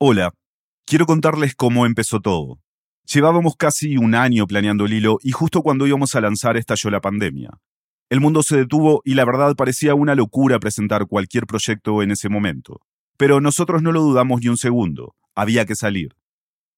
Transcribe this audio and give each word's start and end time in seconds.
Hola, 0.00 0.34
quiero 0.86 1.06
contarles 1.06 1.54
cómo 1.54 1.86
empezó 1.86 2.20
todo. 2.20 2.58
Llevábamos 3.06 3.54
casi 3.56 3.96
un 3.96 4.16
año 4.16 4.44
planeando 4.44 4.86
el 4.86 4.92
hilo 4.92 5.18
y 5.22 5.30
justo 5.30 5.62
cuando 5.62 5.86
íbamos 5.86 6.16
a 6.16 6.20
lanzar 6.20 6.56
estalló 6.56 6.90
la 6.90 7.00
pandemia. 7.00 7.60
El 8.10 8.20
mundo 8.20 8.42
se 8.42 8.56
detuvo 8.56 9.02
y 9.04 9.14
la 9.14 9.24
verdad 9.24 9.54
parecía 9.54 9.94
una 9.94 10.16
locura 10.16 10.58
presentar 10.58 11.06
cualquier 11.06 11.46
proyecto 11.46 12.02
en 12.02 12.10
ese 12.10 12.28
momento. 12.28 12.80
Pero 13.16 13.40
nosotros 13.40 13.82
no 13.82 13.92
lo 13.92 14.02
dudamos 14.02 14.40
ni 14.40 14.48
un 14.48 14.56
segundo, 14.56 15.14
había 15.36 15.64
que 15.64 15.76
salir. 15.76 16.16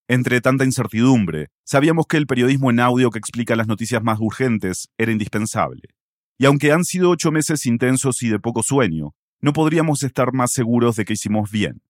Entre 0.09 0.43
tanta 0.43 0.67
incertidumbre, 0.67 1.49
sabíamos 1.65 2.07
que 2.07 2.19
el 2.19 2.27
periodismo 2.27 2.71
en 2.71 2.81
audio 2.81 3.11
que 3.11 3.19
explica 3.19 3.57
las 3.57 3.67
noticias 3.67 4.03
más 4.03 4.19
urgentes 4.21 4.91
era 4.99 5.11
indispensable. 5.11 5.89
Y 6.37 6.45
aunque 6.45 6.71
han 6.71 6.85
sido 6.85 7.09
ocho 7.09 7.33
meses 7.33 7.65
intensos 7.65 8.23
y 8.23 8.29
de 8.29 8.39
poco 8.39 8.63
sueño, 8.63 9.15
no 9.41 9.55
podríamos 9.55 10.03
estar 10.03 10.35
más 10.35 10.53
seguros 10.53 10.97
de 10.97 11.07
que 11.07 11.15
hicimos 11.15 11.51
bien. 11.51 11.81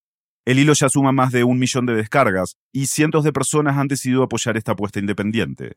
El 0.46 0.60
hilo 0.60 0.74
ya 0.74 0.88
suma 0.88 1.10
más 1.10 1.32
de 1.32 1.42
un 1.42 1.58
millón 1.58 1.86
de 1.86 1.94
descargas 1.96 2.56
y 2.72 2.86
cientos 2.86 3.24
de 3.24 3.32
personas 3.32 3.78
han 3.78 3.88
decidido 3.88 4.22
apoyar 4.22 4.56
esta 4.56 4.72
apuesta 4.72 5.00
independiente. 5.00 5.76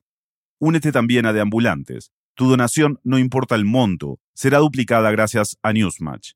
Únete 0.59 0.91
también 0.91 1.25
a 1.25 1.33
Deambulantes. 1.33 2.11
Tu 2.35 2.47
donación, 2.47 2.99
no 3.03 3.17
importa 3.17 3.55
el 3.55 3.65
monto, 3.65 4.19
será 4.35 4.59
duplicada 4.59 5.09
gracias 5.09 5.57
a 5.63 5.73
Newsmatch. 5.73 6.33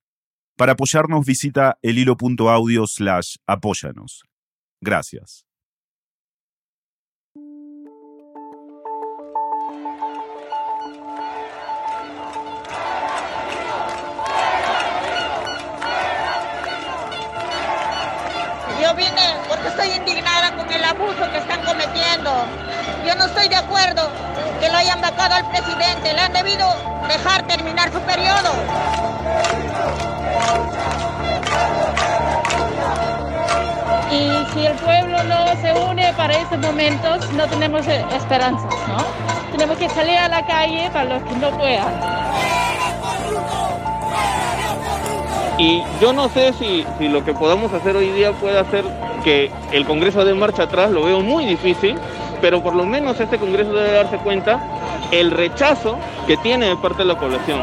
Para 0.58 0.72
apoyarnos 0.72 1.28
visita 1.28 1.78
elhilo.audio 1.84 2.88
slash 2.88 3.36
apóyanos. 3.46 4.24
Gracias. 4.82 5.46
Porque 19.50 19.70
estoy 19.70 19.92
indignada 19.92 20.56
con 20.56 20.72
el 20.72 20.84
abuso 20.84 21.32
que 21.32 21.40
están 21.40 21.64
cometiendo. 21.64 22.32
Yo 23.06 23.16
no 23.16 23.26
estoy 23.26 23.48
de 23.48 23.56
acuerdo 23.56 24.08
que 24.60 24.70
lo 24.70 24.78
hayan 24.78 25.02
vacado 25.02 25.34
al 25.34 25.50
presidente. 25.50 26.14
Le 26.14 26.22
han 26.22 26.34
debido 26.34 26.68
dejar 27.08 27.42
terminar 27.48 27.92
su 27.92 28.00
periodo. 28.02 28.52
Y 34.12 34.54
si 34.54 34.66
el 34.68 34.74
pueblo 34.74 35.24
no 35.24 35.48
se 35.60 35.74
une 35.74 36.14
para 36.14 36.38
esos 36.38 36.60
momentos, 36.60 37.32
no 37.34 37.48
tenemos 37.48 37.88
esperanzas, 37.88 38.70
¿no? 38.88 38.98
Tenemos 39.52 39.76
que 39.78 39.90
salir 39.90 40.20
a 40.20 40.28
la 40.28 40.46
calle 40.46 40.92
para 40.92 41.06
los 41.06 41.24
que 41.24 41.36
no 41.38 41.50
puedan. 41.58 42.23
Y 45.58 45.84
yo 46.02 46.14
no 46.14 46.30
sé 46.30 46.54
si, 46.54 46.86
si 46.98 47.08
lo 47.08 47.24
que 47.24 47.34
podamos 47.34 47.72
hacer 47.74 47.96
hoy 47.96 48.10
día 48.10 48.32
puede 48.34 48.60
hacer 48.60 48.84
que 49.24 49.52
el 49.72 49.86
Congreso 49.86 50.26
dé 50.26 50.34
marcha 50.34 50.64
atrás, 50.64 50.92
lo 50.92 51.04
veo 51.04 51.22
muy 51.22 51.46
difícil, 51.46 51.98
pero 52.42 52.62
por 52.62 52.76
lo 52.76 52.86
menos 52.86 53.20
este 53.20 53.38
Congreso 53.38 53.74
debe 53.74 53.92
darse 53.92 54.18
cuenta 54.18 54.60
el 55.12 55.32
rechazo 55.32 55.98
que 56.28 56.38
tiene 56.38 56.68
de 56.68 56.76
parte 56.76 57.00
de 57.00 57.06
la 57.06 57.18
población. 57.18 57.62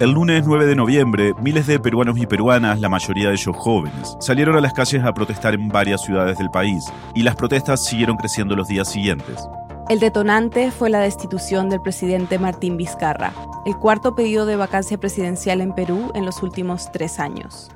El 0.00 0.12
lunes 0.12 0.44
9 0.46 0.64
de 0.64 0.76
noviembre, 0.76 1.34
miles 1.42 1.66
de 1.66 1.78
peruanos 1.78 2.16
y 2.16 2.26
peruanas, 2.26 2.80
la 2.80 2.88
mayoría 2.88 3.28
de 3.28 3.34
ellos 3.34 3.54
jóvenes, 3.54 4.16
salieron 4.18 4.56
a 4.56 4.62
las 4.62 4.72
calles 4.72 5.04
a 5.04 5.12
protestar 5.12 5.52
en 5.52 5.68
varias 5.68 6.00
ciudades 6.00 6.38
del 6.38 6.48
país, 6.48 6.86
y 7.14 7.22
las 7.22 7.36
protestas 7.36 7.84
siguieron 7.84 8.16
creciendo 8.16 8.56
los 8.56 8.66
días 8.66 8.88
siguientes. 8.88 9.46
El 9.90 10.00
detonante 10.00 10.70
fue 10.70 10.88
la 10.88 11.00
destitución 11.00 11.68
del 11.68 11.82
presidente 11.82 12.38
Martín 12.38 12.78
Vizcarra, 12.78 13.34
el 13.66 13.76
cuarto 13.76 14.14
pedido 14.14 14.46
de 14.46 14.56
vacancia 14.56 14.96
presidencial 14.96 15.60
en 15.60 15.74
Perú 15.74 16.10
en 16.14 16.24
los 16.24 16.42
últimos 16.42 16.90
tres 16.92 17.20
años. 17.20 17.70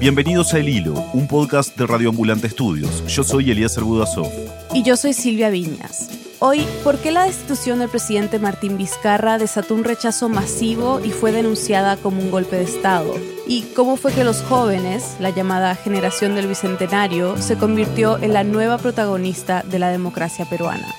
Bienvenidos 0.00 0.54
a 0.54 0.58
El 0.58 0.68
Hilo, 0.68 0.94
un 1.12 1.26
podcast 1.26 1.76
de 1.76 1.84
Radio 1.84 2.10
Ambulante 2.10 2.46
Estudios. 2.46 3.04
Yo 3.08 3.24
soy 3.24 3.50
Elías 3.50 3.76
Budasov. 3.80 4.30
Y 4.72 4.84
yo 4.84 4.96
soy 4.96 5.12
Silvia 5.12 5.50
Viñas. 5.50 6.08
Hoy, 6.38 6.64
¿por 6.84 6.98
qué 6.98 7.10
la 7.10 7.24
destitución 7.24 7.80
del 7.80 7.88
presidente 7.88 8.38
Martín 8.38 8.78
Vizcarra 8.78 9.38
desató 9.38 9.74
un 9.74 9.82
rechazo 9.82 10.28
masivo 10.28 11.00
y 11.04 11.10
fue 11.10 11.32
denunciada 11.32 11.96
como 11.96 12.22
un 12.22 12.30
golpe 12.30 12.54
de 12.54 12.62
Estado? 12.62 13.12
¿Y 13.48 13.62
cómo 13.74 13.96
fue 13.96 14.12
que 14.12 14.22
los 14.22 14.40
jóvenes, 14.42 15.16
la 15.18 15.30
llamada 15.30 15.74
generación 15.74 16.36
del 16.36 16.46
Bicentenario, 16.46 17.36
se 17.36 17.56
convirtió 17.56 18.18
en 18.22 18.32
la 18.32 18.44
nueva 18.44 18.78
protagonista 18.78 19.64
de 19.68 19.80
la 19.80 19.90
democracia 19.90 20.44
peruana? 20.44 20.94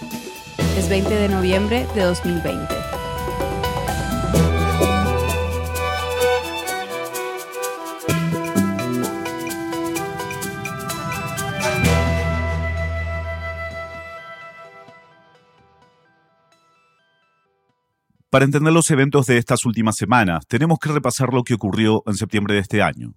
Es 0.78 0.90
20 0.90 1.10
de 1.10 1.30
noviembre 1.30 1.88
de 1.96 2.02
2020. 2.04 2.89
Para 18.30 18.46
entender 18.46 18.72
los 18.72 18.92
eventos 18.92 19.26
de 19.26 19.38
estas 19.38 19.66
últimas 19.66 19.98
semanas, 19.98 20.46
tenemos 20.46 20.78
que 20.78 20.92
repasar 20.92 21.34
lo 21.34 21.44
que 21.44 21.56
ocurrió 21.56 22.04
en 22.06 22.14
septiembre 22.14 22.54
de 22.54 22.60
este 22.60 22.84
año. 22.84 23.16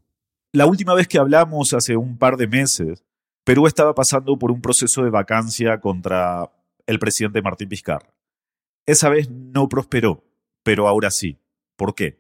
La 0.53 0.65
última 0.65 0.95
vez 0.95 1.07
que 1.07 1.19
hablamos, 1.19 1.75
hace 1.75 1.99
un 1.99 2.17
par 2.17 2.39
de 2.39 2.47
meses, 2.47 3.05
Perú 3.45 3.67
estaba 3.67 3.95
pasando 3.95 4.39
por 4.39 4.51
un 4.51 4.63
proceso 4.63 5.05
de 5.05 5.11
vacancia 5.11 5.81
contra 5.81 6.51
el 6.87 6.99
presidente 6.99 7.43
Martín 7.43 7.69
Vizcarra. 7.69 8.15
Esa 8.87 9.11
vez 9.11 9.29
no 9.29 9.69
prosperó, 9.69 10.25
pero 10.63 10.89
ahora 10.89 11.11
sí. 11.11 11.39
¿Por 11.77 11.95
qué? 11.95 12.19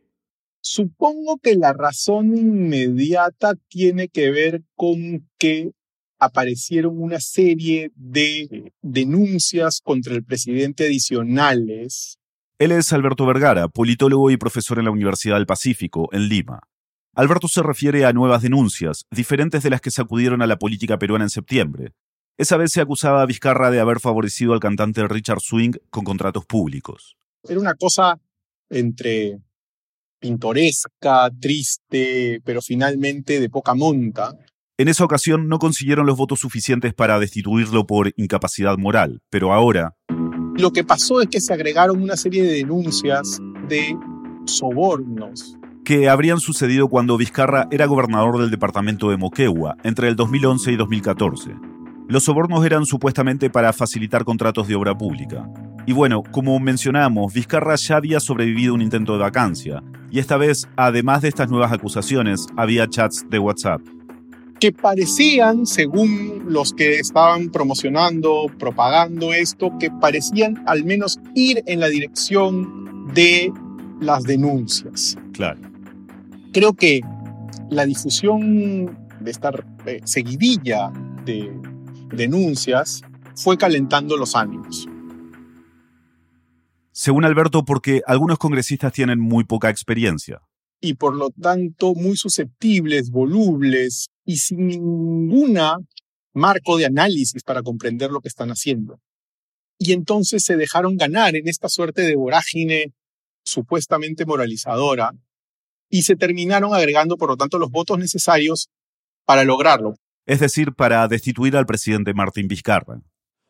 Supongo 0.60 1.38
que 1.38 1.56
la 1.56 1.72
razón 1.72 2.36
inmediata 2.36 3.54
tiene 3.68 4.08
que 4.08 4.30
ver 4.30 4.64
con 4.76 5.30
que 5.38 5.72
aparecieron 6.18 7.02
una 7.02 7.20
serie 7.20 7.90
de 7.94 8.70
denuncias 8.82 9.80
contra 9.82 10.14
el 10.14 10.24
presidente 10.24 10.84
adicionales 10.84 12.18
él 12.62 12.70
es 12.70 12.92
Alberto 12.92 13.26
Vergara, 13.26 13.66
politólogo 13.66 14.30
y 14.30 14.36
profesor 14.36 14.78
en 14.78 14.84
la 14.84 14.92
Universidad 14.92 15.34
del 15.34 15.46
Pacífico, 15.46 16.08
en 16.12 16.28
Lima. 16.28 16.60
Alberto 17.12 17.48
se 17.48 17.60
refiere 17.60 18.04
a 18.04 18.12
nuevas 18.12 18.40
denuncias, 18.40 19.04
diferentes 19.10 19.64
de 19.64 19.70
las 19.70 19.80
que 19.80 19.90
sacudieron 19.90 20.42
a 20.42 20.46
la 20.46 20.60
política 20.60 20.96
peruana 20.96 21.24
en 21.24 21.30
septiembre. 21.30 21.92
Esa 22.38 22.56
vez 22.56 22.70
se 22.70 22.80
acusaba 22.80 23.20
a 23.20 23.26
Vizcarra 23.26 23.72
de 23.72 23.80
haber 23.80 23.98
favorecido 23.98 24.52
al 24.52 24.60
cantante 24.60 25.06
Richard 25.08 25.40
Swing 25.40 25.72
con 25.90 26.04
contratos 26.04 26.46
públicos. 26.46 27.16
Era 27.42 27.58
una 27.58 27.74
cosa 27.74 28.20
entre 28.70 29.40
pintoresca, 30.20 31.30
triste, 31.40 32.40
pero 32.44 32.62
finalmente 32.62 33.40
de 33.40 33.50
poca 33.50 33.74
monta. 33.74 34.38
En 34.78 34.86
esa 34.86 35.04
ocasión 35.04 35.48
no 35.48 35.58
consiguieron 35.58 36.06
los 36.06 36.16
votos 36.16 36.38
suficientes 36.38 36.94
para 36.94 37.18
destituirlo 37.18 37.88
por 37.88 38.12
incapacidad 38.16 38.78
moral, 38.78 39.20
pero 39.30 39.52
ahora, 39.52 39.96
lo 40.56 40.72
que 40.72 40.84
pasó 40.84 41.20
es 41.20 41.28
que 41.28 41.40
se 41.40 41.52
agregaron 41.52 42.02
una 42.02 42.16
serie 42.16 42.42
de 42.42 42.52
denuncias 42.52 43.40
de 43.68 43.96
sobornos. 44.44 45.56
Que 45.84 46.08
habrían 46.08 46.40
sucedido 46.40 46.88
cuando 46.88 47.16
Vizcarra 47.16 47.66
era 47.70 47.86
gobernador 47.86 48.38
del 48.38 48.50
departamento 48.50 49.10
de 49.10 49.16
Moquegua 49.16 49.76
entre 49.82 50.08
el 50.08 50.16
2011 50.16 50.72
y 50.72 50.76
2014. 50.76 51.56
Los 52.08 52.24
sobornos 52.24 52.64
eran 52.64 52.84
supuestamente 52.84 53.50
para 53.50 53.72
facilitar 53.72 54.24
contratos 54.24 54.68
de 54.68 54.74
obra 54.74 54.96
pública. 54.96 55.48
Y 55.86 55.92
bueno, 55.92 56.22
como 56.30 56.58
mencionamos, 56.60 57.32
Vizcarra 57.32 57.74
ya 57.76 57.96
había 57.96 58.20
sobrevivido 58.20 58.74
un 58.74 58.82
intento 58.82 59.14
de 59.14 59.20
vacancia, 59.20 59.82
y 60.10 60.18
esta 60.18 60.36
vez, 60.36 60.68
además 60.76 61.22
de 61.22 61.28
estas 61.28 61.50
nuevas 61.50 61.72
acusaciones, 61.72 62.46
había 62.56 62.86
chats 62.86 63.24
de 63.30 63.38
WhatsApp 63.38 63.80
que 64.62 64.70
parecían, 64.70 65.66
según 65.66 66.44
los 66.46 66.72
que 66.72 67.00
estaban 67.00 67.50
promocionando, 67.50 68.46
propagando 68.60 69.32
esto, 69.32 69.72
que 69.80 69.90
parecían 69.90 70.62
al 70.68 70.84
menos 70.84 71.18
ir 71.34 71.64
en 71.66 71.80
la 71.80 71.88
dirección 71.88 73.12
de 73.12 73.52
las 74.00 74.22
denuncias. 74.22 75.16
Claro. 75.32 75.60
Creo 76.52 76.74
que 76.74 77.00
la 77.70 77.86
difusión 77.86 78.96
de 79.18 79.30
esta 79.32 79.50
eh, 79.84 80.00
seguidilla 80.04 80.92
de 81.24 81.52
denuncias 82.14 83.02
fue 83.34 83.58
calentando 83.58 84.16
los 84.16 84.36
ánimos. 84.36 84.88
Según 86.92 87.24
Alberto, 87.24 87.64
porque 87.64 88.02
algunos 88.06 88.38
congresistas 88.38 88.92
tienen 88.92 89.18
muy 89.18 89.42
poca 89.42 89.70
experiencia. 89.70 90.40
Y 90.80 90.94
por 90.94 91.16
lo 91.16 91.30
tanto 91.30 91.96
muy 91.96 92.16
susceptibles, 92.16 93.10
volubles, 93.10 94.11
y 94.24 94.36
sin 94.36 94.66
ninguna 94.66 95.78
marco 96.32 96.76
de 96.76 96.86
análisis 96.86 97.42
para 97.42 97.62
comprender 97.62 98.10
lo 98.10 98.20
que 98.20 98.28
están 98.28 98.50
haciendo. 98.50 99.00
Y 99.78 99.92
entonces 99.92 100.44
se 100.44 100.56
dejaron 100.56 100.96
ganar 100.96 101.36
en 101.36 101.48
esta 101.48 101.68
suerte 101.68 102.02
de 102.02 102.16
vorágine 102.16 102.92
supuestamente 103.44 104.24
moralizadora 104.24 105.12
y 105.88 106.02
se 106.02 106.16
terminaron 106.16 106.74
agregando, 106.74 107.16
por 107.16 107.28
lo 107.28 107.36
tanto, 107.36 107.58
los 107.58 107.70
votos 107.70 107.98
necesarios 107.98 108.70
para 109.24 109.44
lograrlo. 109.44 109.94
Es 110.24 110.40
decir, 110.40 110.72
para 110.72 111.06
destituir 111.08 111.56
al 111.56 111.66
presidente 111.66 112.14
Martín 112.14 112.48
Vizcarra. 112.48 113.00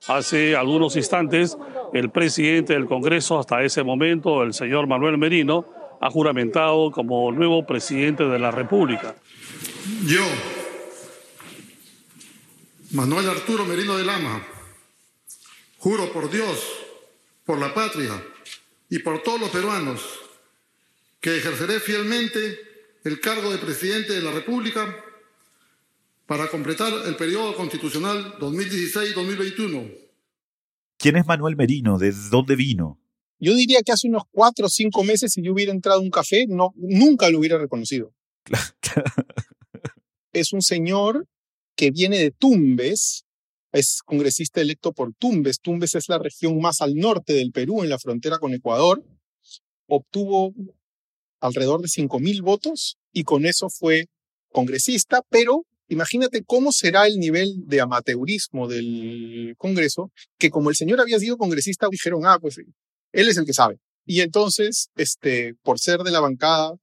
Hace 0.08 0.56
algunos 0.56 0.96
instantes, 0.96 1.56
el 1.92 2.10
presidente 2.10 2.72
del 2.72 2.86
Congreso, 2.86 3.38
hasta 3.38 3.62
ese 3.62 3.84
momento, 3.84 4.42
el 4.42 4.54
señor 4.54 4.88
Manuel 4.88 5.18
Merino, 5.18 5.66
ha 6.00 6.10
juramentado 6.10 6.90
como 6.90 7.30
nuevo 7.30 7.64
presidente 7.64 8.24
de 8.24 8.38
la 8.40 8.50
República. 8.50 9.14
Yo, 10.04 10.24
Manuel 12.92 13.26
Arturo 13.30 13.64
Merino 13.64 13.96
de 13.96 14.04
Lama, 14.04 14.46
juro 15.78 16.12
por 16.12 16.30
Dios, 16.30 16.58
por 17.46 17.58
la 17.58 17.72
patria 17.72 18.22
y 18.90 18.98
por 18.98 19.22
todos 19.22 19.40
los 19.40 19.48
peruanos 19.48 20.02
que 21.18 21.38
ejerceré 21.38 21.80
fielmente 21.80 22.58
el 23.04 23.18
cargo 23.18 23.50
de 23.50 23.56
presidente 23.56 24.12
de 24.12 24.20
la 24.20 24.30
República 24.30 24.94
para 26.26 26.48
completar 26.48 26.92
el 27.06 27.16
periodo 27.16 27.56
constitucional 27.56 28.38
2016-2021. 28.38 29.90
¿Quién 30.98 31.16
es 31.16 31.24
Manuel 31.24 31.56
Merino? 31.56 31.96
¿De 31.96 32.12
dónde 32.30 32.56
vino? 32.56 33.00
Yo 33.40 33.54
diría 33.54 33.80
que 33.82 33.92
hace 33.92 34.06
unos 34.06 34.24
cuatro 34.30 34.66
o 34.66 34.68
cinco 34.68 35.02
meses, 35.02 35.32
si 35.32 35.40
yo 35.40 35.54
hubiera 35.54 35.72
entrado 35.72 36.00
a 36.00 36.02
un 36.02 36.10
café, 36.10 36.44
no, 36.46 36.74
nunca 36.76 37.30
lo 37.30 37.38
hubiera 37.38 37.56
reconocido. 37.56 38.12
es 40.34 40.52
un 40.52 40.60
señor 40.60 41.26
que 41.76 41.90
viene 41.90 42.18
de 42.18 42.30
Tumbes, 42.30 43.24
es 43.72 44.00
congresista 44.04 44.60
electo 44.60 44.92
por 44.92 45.14
Tumbes. 45.14 45.60
Tumbes 45.60 45.94
es 45.94 46.08
la 46.08 46.18
región 46.18 46.60
más 46.60 46.80
al 46.80 46.94
norte 46.94 47.32
del 47.32 47.52
Perú, 47.52 47.82
en 47.82 47.88
la 47.88 47.98
frontera 47.98 48.38
con 48.38 48.52
Ecuador. 48.54 49.02
Obtuvo 49.86 50.52
alrededor 51.40 51.80
de 51.80 51.88
5.000 51.88 52.42
votos 52.42 52.96
y 53.12 53.24
con 53.24 53.46
eso 53.46 53.68
fue 53.68 54.06
congresista, 54.50 55.22
pero 55.28 55.64
imagínate 55.88 56.42
cómo 56.44 56.72
será 56.72 57.06
el 57.06 57.18
nivel 57.18 57.66
de 57.66 57.80
amateurismo 57.80 58.68
del 58.68 59.54
Congreso, 59.58 60.10
que 60.38 60.50
como 60.50 60.70
el 60.70 60.76
señor 60.76 61.00
había 61.00 61.18
sido 61.18 61.36
congresista, 61.36 61.88
dijeron, 61.90 62.22
ah, 62.26 62.38
pues 62.40 62.58
él 62.58 63.28
es 63.28 63.36
el 63.36 63.44
que 63.44 63.52
sabe. 63.54 63.78
Y 64.04 64.20
entonces, 64.20 64.88
este, 64.96 65.54
por 65.62 65.78
ser 65.78 66.00
de 66.00 66.10
la 66.10 66.20
bancada, 66.20 66.74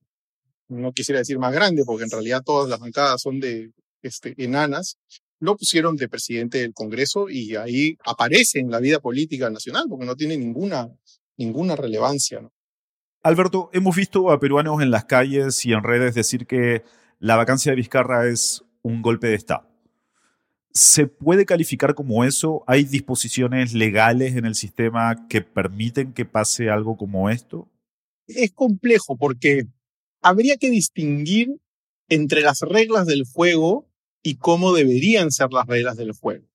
no 0.68 0.92
quisiera 0.92 1.20
decir 1.20 1.40
más 1.40 1.54
grande, 1.54 1.84
porque 1.86 2.04
en 2.04 2.12
realidad 2.12 2.42
todas 2.46 2.70
las 2.70 2.80
bancadas 2.80 3.22
son 3.22 3.40
de 3.40 3.72
este, 4.02 4.34
enanas, 4.38 4.98
lo 5.40 5.56
pusieron 5.56 5.96
de 5.96 6.10
presidente 6.10 6.60
del 6.60 6.74
Congreso 6.74 7.30
y 7.30 7.56
ahí 7.56 7.98
aparece 8.06 8.60
en 8.60 8.72
la 8.72 8.80
vida 8.80 9.00
política 9.00 9.50
nacional, 9.50 9.86
porque 9.90 10.06
no 10.06 10.16
tiene 10.16 10.38
ninguna, 10.38 10.90
ninguna 11.38 11.76
relevancia. 11.76 12.42
¿no? 12.42 12.52
Alberto, 13.24 13.70
hemos 13.74 13.96
visto 13.96 14.32
a 14.32 14.40
peruanos 14.40 14.82
en 14.82 14.92
las 14.92 15.06
calles 15.06 15.66
y 15.66 15.74
en 15.74 15.84
redes 15.84 16.16
decir 16.16 16.46
que 16.46 16.84
la 17.20 17.36
vacancia 17.36 17.72
de 17.72 17.78
Vizcarra 17.78 18.28
es 18.28 18.64
un 18.82 19.02
golpe 19.02 19.28
de 19.28 19.36
Estado. 19.36 19.68
¿Se 20.72 21.08
puede 21.08 21.46
calificar 21.46 21.96
como 21.96 22.24
eso? 22.24 22.64
¿Hay 22.68 22.84
disposiciones 22.84 23.74
legales 23.74 24.36
en 24.36 24.46
el 24.46 24.56
sistema 24.56 25.28
que 25.28 25.42
permiten 25.42 26.14
que 26.14 26.26
pase 26.26 26.70
algo 26.70 26.96
como 26.96 27.30
esto? 27.30 27.68
Es 28.28 28.52
complejo 28.52 29.18
porque 29.18 29.66
habría 30.22 30.58
que 30.58 30.70
distinguir 30.70 31.60
entre 32.08 32.42
las 32.42 32.62
reglas 32.62 33.08
del 33.08 33.24
juego 33.26 33.89
y 34.24 34.36
cómo 34.36 34.74
deberían 34.74 35.32
ser 35.32 35.52
las 35.52 35.68
reglas 35.68 35.98
del 35.98 36.12
juego. 36.12 36.46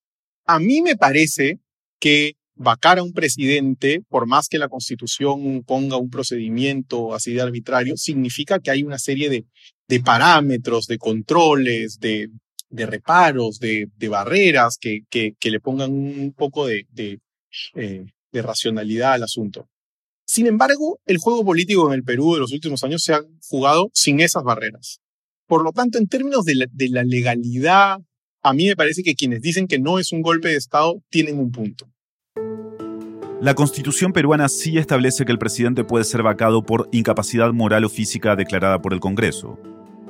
A 0.46 0.58
mí 0.58 0.82
me 0.82 0.96
parece 0.96 1.60
que 1.98 2.36
vacar 2.54 2.98
a 2.98 3.02
un 3.02 3.12
presidente, 3.12 4.02
por 4.08 4.26
más 4.26 4.48
que 4.48 4.58
la 4.58 4.68
constitución 4.68 5.64
ponga 5.64 5.96
un 5.96 6.10
procedimiento 6.10 7.14
así 7.14 7.32
de 7.32 7.42
arbitrario, 7.42 7.96
significa 7.96 8.60
que 8.60 8.70
hay 8.70 8.82
una 8.82 8.98
serie 8.98 9.28
de, 9.28 9.44
de 9.88 10.00
parámetros, 10.00 10.86
de 10.86 10.98
controles, 10.98 11.98
de, 11.98 12.30
reparos, 12.70 13.58
de, 13.58 13.88
barreras 14.08 14.78
que, 14.78 15.02
le 15.42 15.60
pongan 15.60 15.92
un 15.92 16.32
poco 16.32 16.66
de, 16.66 16.86
eh, 17.74 18.04
de 18.32 18.42
racionalidad 18.42 19.14
al 19.14 19.24
asunto. 19.24 19.68
Sin 20.26 20.46
embargo, 20.46 21.00
el 21.06 21.18
juego 21.18 21.44
político 21.44 21.86
en 21.88 21.94
el 21.94 22.04
Perú 22.04 22.34
de 22.34 22.40
los 22.40 22.52
últimos 22.52 22.82
años 22.82 23.02
se 23.02 23.14
ha 23.14 23.22
jugado 23.48 23.90
sin 23.92 24.20
esas 24.20 24.42
barreras. 24.42 25.00
Por 25.46 25.62
lo 25.62 25.72
tanto, 25.72 25.98
en 25.98 26.08
términos 26.08 26.44
de 26.44 26.54
la, 26.54 27.04
legalidad, 27.04 27.98
a 28.42 28.52
mí 28.54 28.66
me 28.66 28.76
parece 28.76 29.02
que 29.02 29.14
quienes 29.14 29.42
dicen 29.42 29.66
que 29.66 29.78
no 29.78 29.98
es 29.98 30.12
un 30.12 30.22
golpe 30.22 30.48
de 30.48 30.56
Estado 30.56 31.02
tienen 31.10 31.38
un 31.38 31.50
punto. 31.50 31.86
La 33.42 33.54
constitución 33.54 34.12
peruana 34.12 34.48
sí 34.48 34.78
establece 34.78 35.26
que 35.26 35.32
el 35.32 35.38
presidente 35.38 35.84
puede 35.84 36.04
ser 36.04 36.22
vacado 36.22 36.64
por 36.64 36.88
incapacidad 36.92 37.52
moral 37.52 37.84
o 37.84 37.90
física 37.90 38.36
declarada 38.36 38.80
por 38.80 38.94
el 38.94 39.00
Congreso. 39.00 39.58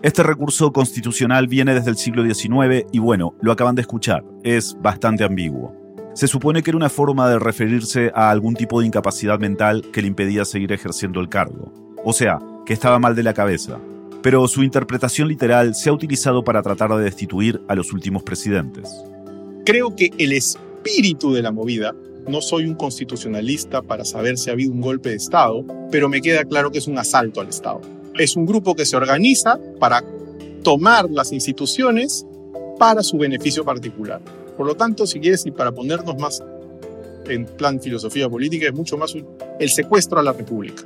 Este 0.02 0.22
recurso 0.22 0.72
constitucional 0.72 1.48
viene 1.48 1.74
desde 1.74 1.90
el 1.90 1.96
siglo 1.96 2.22
XIX 2.22 2.86
y 2.92 3.00
bueno, 3.00 3.34
lo 3.40 3.50
acaban 3.50 3.74
de 3.74 3.80
escuchar, 3.82 4.22
es 4.44 4.76
bastante 4.80 5.24
ambiguo. 5.24 5.74
Se 6.14 6.28
supone 6.28 6.62
que 6.62 6.70
era 6.70 6.76
una 6.76 6.90
forma 6.90 7.28
de 7.28 7.40
referirse 7.40 8.12
a 8.14 8.30
algún 8.30 8.54
tipo 8.54 8.78
de 8.78 8.86
incapacidad 8.86 9.40
mental 9.40 9.82
que 9.92 10.02
le 10.02 10.06
impedía 10.08 10.44
seguir 10.44 10.70
ejerciendo 10.70 11.20
el 11.20 11.28
cargo. 11.28 11.72
O 12.04 12.12
sea, 12.12 12.38
que 12.64 12.72
estaba 12.72 13.00
mal 13.00 13.16
de 13.16 13.24
la 13.24 13.34
cabeza. 13.34 13.80
Pero 14.24 14.48
su 14.48 14.62
interpretación 14.62 15.28
literal 15.28 15.74
se 15.74 15.90
ha 15.90 15.92
utilizado 15.92 16.42
para 16.42 16.62
tratar 16.62 16.90
de 16.96 17.04
destituir 17.04 17.60
a 17.68 17.74
los 17.74 17.92
últimos 17.92 18.22
presidentes. 18.22 18.88
Creo 19.66 19.94
que 19.94 20.12
el 20.16 20.32
espíritu 20.32 21.34
de 21.34 21.42
la 21.42 21.52
movida 21.52 21.94
no 22.26 22.40
soy 22.40 22.64
un 22.64 22.74
constitucionalista 22.74 23.82
para 23.82 24.02
saber 24.02 24.38
si 24.38 24.48
ha 24.48 24.54
habido 24.54 24.72
un 24.72 24.80
golpe 24.80 25.10
de 25.10 25.16
Estado, 25.16 25.62
pero 25.90 26.08
me 26.08 26.22
queda 26.22 26.42
claro 26.46 26.70
que 26.70 26.78
es 26.78 26.86
un 26.86 26.96
asalto 26.96 27.42
al 27.42 27.50
Estado. 27.50 27.82
Es 28.14 28.34
un 28.34 28.46
grupo 28.46 28.74
que 28.74 28.86
se 28.86 28.96
organiza 28.96 29.60
para 29.78 30.02
tomar 30.62 31.10
las 31.10 31.30
instituciones 31.30 32.26
para 32.78 33.02
su 33.02 33.18
beneficio 33.18 33.62
particular. 33.62 34.22
Por 34.56 34.66
lo 34.66 34.74
tanto, 34.74 35.06
si 35.06 35.20
quieres, 35.20 35.44
y 35.44 35.50
para 35.50 35.70
ponernos 35.70 36.16
más 36.16 36.42
en 37.28 37.44
plan 37.44 37.78
filosofía 37.78 38.26
política, 38.30 38.68
es 38.68 38.72
mucho 38.72 38.96
más 38.96 39.14
el 39.60 39.68
secuestro 39.68 40.18
a 40.18 40.22
la 40.22 40.32
República. 40.32 40.82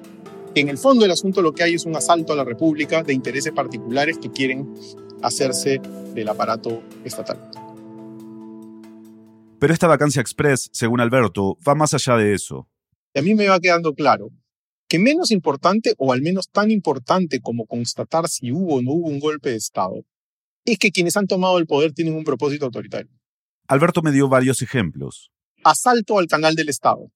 En 0.59 0.69
el 0.69 0.77
fondo 0.77 1.03
del 1.03 1.13
asunto 1.13 1.41
lo 1.41 1.53
que 1.53 1.63
hay 1.63 1.75
es 1.75 1.87
un 1.87 1.95
asalto 1.95 2.33
a 2.33 2.37
la 2.37 2.43
República 2.43 3.05
de 3.05 3.13
intereses 3.13 3.53
particulares 3.53 4.19
que 4.19 4.33
quieren 4.33 4.75
hacerse 5.23 5.81
del 6.15 6.29
aparato 6.29 6.83
estatal. 7.05 7.39
Pero 9.61 9.73
esta 9.73 9.87
vacancia 9.87 10.21
express, 10.21 10.69
según 10.73 11.01
Alberto, 11.01 11.57
va 11.67 11.77
más 11.77 11.95
allá 11.95 12.17
de 12.17 12.35
eso. 12.35 12.69
A 13.15 13.23
mí 13.23 13.37
me 13.37 13.47
va 13.47 13.61
quedando 13.61 13.95
claro 13.95 14.31
que 14.89 14.99
menos 14.99 15.31
importante, 15.31 15.95
o 15.97 16.13
al 16.13 16.23
menos 16.23 16.49
tan 16.51 16.73
importante 16.73 17.39
como 17.41 17.67
constatar 17.67 18.27
si 18.27 18.51
hubo 18.51 18.79
o 18.79 18.83
no 18.83 18.95
hubo 18.95 19.07
un 19.07 19.21
golpe 19.21 19.51
de 19.51 19.57
Estado, 19.57 20.03
es 20.65 20.77
que 20.79 20.91
quienes 20.91 21.17
han 21.17 21.29
tomado 21.29 21.59
el 21.59 21.67
poder 21.67 21.93
tienen 21.93 22.17
un 22.17 22.25
propósito 22.25 22.65
autoritario. 22.65 23.13
Alberto 23.69 24.03
me 24.03 24.11
dio 24.11 24.29
varios 24.29 24.61
ejemplos. 24.61 25.31
Asalto 25.63 26.19
al 26.19 26.27
canal 26.27 26.57
del 26.57 26.69
Estado. 26.69 27.13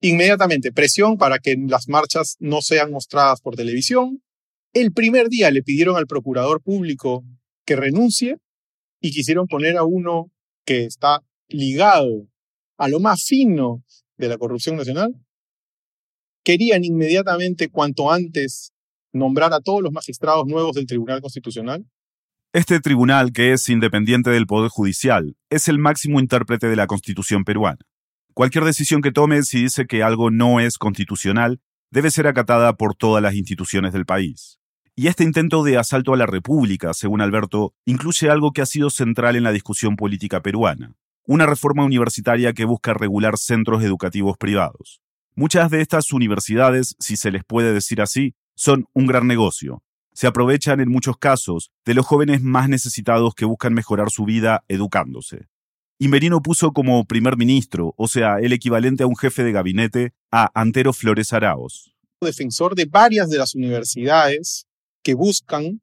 Inmediatamente, 0.00 0.72
presión 0.72 1.18
para 1.18 1.38
que 1.38 1.56
las 1.68 1.88
marchas 1.88 2.36
no 2.38 2.62
sean 2.62 2.90
mostradas 2.90 3.40
por 3.40 3.54
televisión. 3.54 4.22
El 4.72 4.92
primer 4.92 5.28
día 5.28 5.50
le 5.50 5.62
pidieron 5.62 5.96
al 5.96 6.06
procurador 6.06 6.62
público 6.62 7.24
que 7.66 7.76
renuncie 7.76 8.36
y 9.00 9.10
quisieron 9.10 9.46
poner 9.46 9.76
a 9.76 9.84
uno 9.84 10.30
que 10.64 10.84
está 10.84 11.20
ligado 11.48 12.26
a 12.78 12.88
lo 12.88 13.00
más 13.00 13.24
fino 13.24 13.84
de 14.16 14.28
la 14.28 14.38
corrupción 14.38 14.76
nacional, 14.76 15.14
querían 16.44 16.84
inmediatamente, 16.84 17.68
cuanto 17.68 18.10
antes, 18.10 18.72
nombrar 19.12 19.52
a 19.52 19.60
todos 19.60 19.82
los 19.82 19.92
magistrados 19.92 20.46
nuevos 20.46 20.74
del 20.74 20.86
Tribunal 20.86 21.20
Constitucional. 21.20 21.84
Este 22.52 22.80
tribunal, 22.80 23.32
que 23.32 23.52
es 23.52 23.68
independiente 23.68 24.30
del 24.30 24.46
Poder 24.46 24.70
Judicial, 24.70 25.36
es 25.50 25.68
el 25.68 25.78
máximo 25.78 26.20
intérprete 26.20 26.68
de 26.68 26.76
la 26.76 26.86
Constitución 26.86 27.44
peruana. 27.44 27.78
Cualquier 28.34 28.64
decisión 28.64 29.02
que 29.02 29.12
tome 29.12 29.42
si 29.42 29.62
dice 29.62 29.86
que 29.86 30.02
algo 30.02 30.30
no 30.30 30.60
es 30.60 30.78
constitucional 30.78 31.60
debe 31.90 32.10
ser 32.10 32.26
acatada 32.26 32.74
por 32.76 32.94
todas 32.94 33.22
las 33.22 33.34
instituciones 33.34 33.92
del 33.92 34.06
país. 34.06 34.60
Y 34.94 35.08
este 35.08 35.24
intento 35.24 35.64
de 35.64 35.78
asalto 35.78 36.14
a 36.14 36.16
la 36.16 36.26
República, 36.26 36.94
según 36.94 37.20
Alberto, 37.20 37.74
incluye 37.84 38.30
algo 38.30 38.52
que 38.52 38.62
ha 38.62 38.66
sido 38.66 38.90
central 38.90 39.34
en 39.34 39.42
la 39.42 39.52
discusión 39.52 39.96
política 39.96 40.42
peruana, 40.42 40.94
una 41.26 41.46
reforma 41.46 41.84
universitaria 41.84 42.52
que 42.52 42.64
busca 42.64 42.94
regular 42.94 43.36
centros 43.38 43.82
educativos 43.82 44.36
privados. 44.36 45.00
Muchas 45.34 45.70
de 45.70 45.80
estas 45.80 46.12
universidades, 46.12 46.96
si 46.98 47.16
se 47.16 47.30
les 47.30 47.44
puede 47.44 47.72
decir 47.72 48.00
así, 48.00 48.34
son 48.54 48.86
un 48.92 49.06
gran 49.06 49.26
negocio. 49.26 49.82
Se 50.12 50.26
aprovechan 50.26 50.80
en 50.80 50.90
muchos 50.90 51.16
casos 51.16 51.72
de 51.84 51.94
los 51.94 52.04
jóvenes 52.04 52.42
más 52.42 52.68
necesitados 52.68 53.34
que 53.34 53.44
buscan 53.44 53.72
mejorar 53.72 54.10
su 54.10 54.24
vida 54.24 54.64
educándose. 54.68 55.49
Y 56.02 56.08
Merino 56.08 56.40
puso 56.40 56.72
como 56.72 57.04
primer 57.04 57.36
ministro, 57.36 57.92
o 57.98 58.08
sea, 58.08 58.38
el 58.40 58.54
equivalente 58.54 59.02
a 59.02 59.06
un 59.06 59.16
jefe 59.16 59.44
de 59.44 59.52
gabinete, 59.52 60.14
a 60.30 60.50
Antero 60.58 60.94
Flores 60.94 61.34
Araos. 61.34 61.92
Defensor 62.22 62.74
de 62.74 62.86
varias 62.86 63.28
de 63.28 63.36
las 63.36 63.54
universidades 63.54 64.64
que 65.04 65.12
buscan 65.12 65.82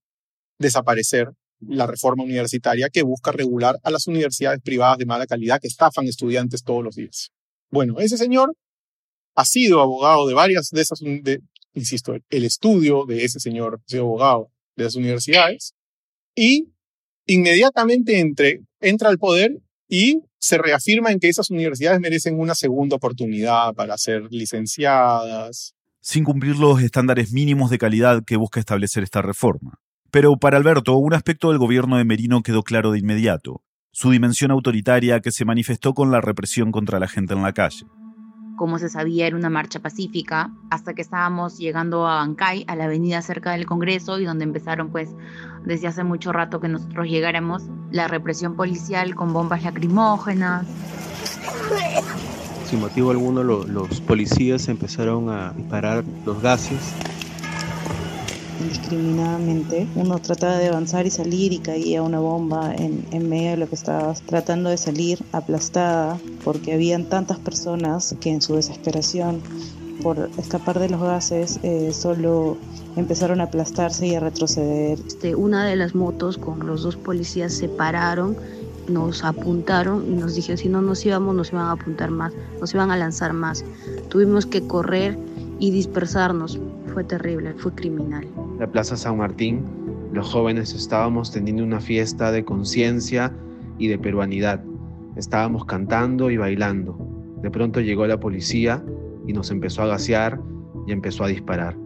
desaparecer 0.57 1.33
la 1.59 1.85
reforma 1.85 2.23
universitaria 2.23 2.89
que 2.89 3.03
busca 3.03 3.31
regular 3.31 3.77
a 3.83 3.91
las 3.91 4.07
universidades 4.07 4.59
privadas 4.63 4.97
de 4.97 5.05
mala 5.05 5.27
calidad 5.27 5.61
que 5.61 5.67
estafan 5.67 6.07
estudiantes 6.07 6.63
todos 6.63 6.83
los 6.83 6.95
días. 6.95 7.29
Bueno, 7.69 7.99
ese 7.99 8.17
señor 8.17 8.55
ha 9.35 9.45
sido 9.45 9.81
abogado 9.81 10.27
de 10.27 10.33
varias 10.33 10.71
de 10.71 10.81
esas, 10.81 10.99
de, 10.99 11.41
insisto, 11.75 12.15
el 12.31 12.43
estudio 12.43 13.05
de 13.05 13.23
ese 13.23 13.39
señor, 13.39 13.81
ese 13.87 13.99
abogado 13.99 14.51
de 14.75 14.85
las 14.85 14.95
universidades, 14.95 15.75
y 16.35 16.73
inmediatamente 17.27 18.19
entre, 18.19 18.61
entra 18.81 19.09
al 19.09 19.19
poder 19.19 19.59
y 19.87 20.21
se 20.39 20.57
reafirma 20.57 21.11
en 21.11 21.19
que 21.19 21.29
esas 21.29 21.49
universidades 21.49 21.99
merecen 21.99 22.39
una 22.39 22.55
segunda 22.55 22.95
oportunidad 22.95 23.73
para 23.73 23.97
ser 23.97 24.23
licenciadas. 24.31 25.75
Sin 26.01 26.23
cumplir 26.23 26.55
los 26.55 26.81
estándares 26.81 27.31
mínimos 27.31 27.69
de 27.69 27.77
calidad 27.77 28.23
que 28.25 28.37
busca 28.37 28.59
establecer 28.59 29.03
esta 29.03 29.21
reforma. 29.21 29.79
Pero 30.11 30.37
para 30.37 30.57
Alberto, 30.57 30.95
un 30.95 31.13
aspecto 31.13 31.49
del 31.49 31.57
gobierno 31.57 31.97
de 31.97 32.05
Merino 32.05 32.41
quedó 32.41 32.63
claro 32.63 32.91
de 32.91 32.99
inmediato, 32.99 33.61
su 33.91 34.11
dimensión 34.11 34.51
autoritaria 34.51 35.19
que 35.19 35.31
se 35.31 35.43
manifestó 35.43 35.93
con 35.93 36.11
la 36.11 36.21
represión 36.21 36.71
contra 36.71 36.99
la 36.99 37.07
gente 37.07 37.33
en 37.33 37.41
la 37.41 37.53
calle. 37.53 37.85
Como 38.57 38.79
se 38.79 38.89
sabía, 38.89 39.27
era 39.27 39.35
una 39.35 39.51
marcha 39.51 39.79
pacífica, 39.79 40.49
hasta 40.71 40.95
que 40.95 41.03
estábamos 41.03 41.59
llegando 41.59 42.07
a 42.07 42.15
Bancay, 42.15 42.65
a 42.67 42.75
la 42.75 42.85
avenida 42.85 43.21
cerca 43.21 43.51
del 43.51 43.67
Congreso, 43.67 44.19
y 44.19 44.25
donde 44.25 44.45
empezaron, 44.45 44.89
pues, 44.89 45.11
desde 45.63 45.85
hace 45.85 46.03
mucho 46.03 46.33
rato 46.33 46.59
que 46.59 46.67
nosotros 46.67 47.07
llegáramos, 47.07 47.61
la 47.91 48.07
represión 48.07 48.55
policial 48.55 49.13
con 49.13 49.31
bombas 49.31 49.63
lacrimógenas. 49.63 50.65
Sin 52.65 52.79
motivo 52.79 53.11
alguno, 53.11 53.43
los 53.43 54.01
policías 54.01 54.67
empezaron 54.69 55.29
a 55.29 55.51
disparar 55.51 56.03
los 56.25 56.41
gases 56.41 56.95
indiscriminadamente. 58.59 59.87
Uno 59.95 60.19
trataba 60.19 60.57
de 60.57 60.67
avanzar 60.67 61.05
y 61.05 61.11
salir 61.11 61.53
y 61.53 61.59
caía 61.59 62.01
una 62.01 62.19
bomba 62.19 62.73
en, 62.73 63.05
en 63.11 63.29
medio 63.29 63.51
de 63.51 63.57
lo 63.57 63.69
que 63.69 63.75
estabas 63.75 64.21
tratando 64.21 64.69
de 64.69 64.77
salir 64.77 65.19
aplastada 65.31 66.17
porque 66.43 66.73
habían 66.73 67.05
tantas 67.05 67.39
personas 67.39 68.15
que 68.19 68.29
en 68.31 68.41
su 68.41 68.55
desesperación 68.55 69.41
por 70.01 70.29
escapar 70.37 70.79
de 70.79 70.89
los 70.89 71.01
gases 71.01 71.59
eh, 71.63 71.91
solo 71.93 72.57
empezaron 72.95 73.41
a 73.41 73.45
aplastarse 73.45 74.07
y 74.07 74.15
a 74.15 74.19
retroceder. 74.19 74.99
Este, 75.05 75.35
una 75.35 75.65
de 75.65 75.75
las 75.75 75.95
motos 75.95 76.37
con 76.37 76.65
los 76.65 76.83
dos 76.83 76.95
policías 76.95 77.53
se 77.53 77.67
pararon, 77.67 78.35
nos 78.87 79.23
apuntaron 79.23 80.05
y 80.07 80.15
nos 80.15 80.35
dijeron 80.35 80.57
si 80.57 80.69
no 80.69 80.81
nos 80.81 81.05
íbamos 81.05 81.35
nos 81.35 81.51
iban 81.51 81.65
a 81.65 81.71
apuntar 81.73 82.09
más, 82.09 82.33
nos 82.59 82.73
iban 82.73 82.91
a 82.91 82.97
lanzar 82.97 83.33
más. 83.33 83.63
Tuvimos 84.09 84.45
que 84.45 84.65
correr 84.65 85.17
y 85.59 85.71
dispersarnos. 85.71 86.59
Fue 86.97 87.03
terrible, 87.03 87.53
fue 87.53 87.71
criminal. 87.75 88.25
La 88.57 88.65
Plaza 88.65 88.97
San 88.97 89.17
Martín, 89.17 89.63
los 90.13 90.31
jóvenes 90.31 90.73
estábamos 90.73 91.31
teniendo 91.31 91.63
una 91.63 91.79
fiesta 91.79 92.31
de 92.31 92.43
conciencia 92.43 93.31
y 93.77 93.87
de 93.87 93.99
peruanidad. 93.99 94.63
Estábamos 95.15 95.65
cantando 95.65 96.31
y 96.31 96.37
bailando. 96.37 96.97
De 97.43 97.51
pronto 97.51 97.81
llegó 97.81 98.07
la 98.07 98.19
policía 98.19 98.83
y 99.27 99.33
nos 99.33 99.51
empezó 99.51 99.83
a 99.83 99.85
gasear 99.85 100.41
y 100.87 100.91
empezó 100.91 101.23
a 101.23 101.27
disparar. 101.27 101.77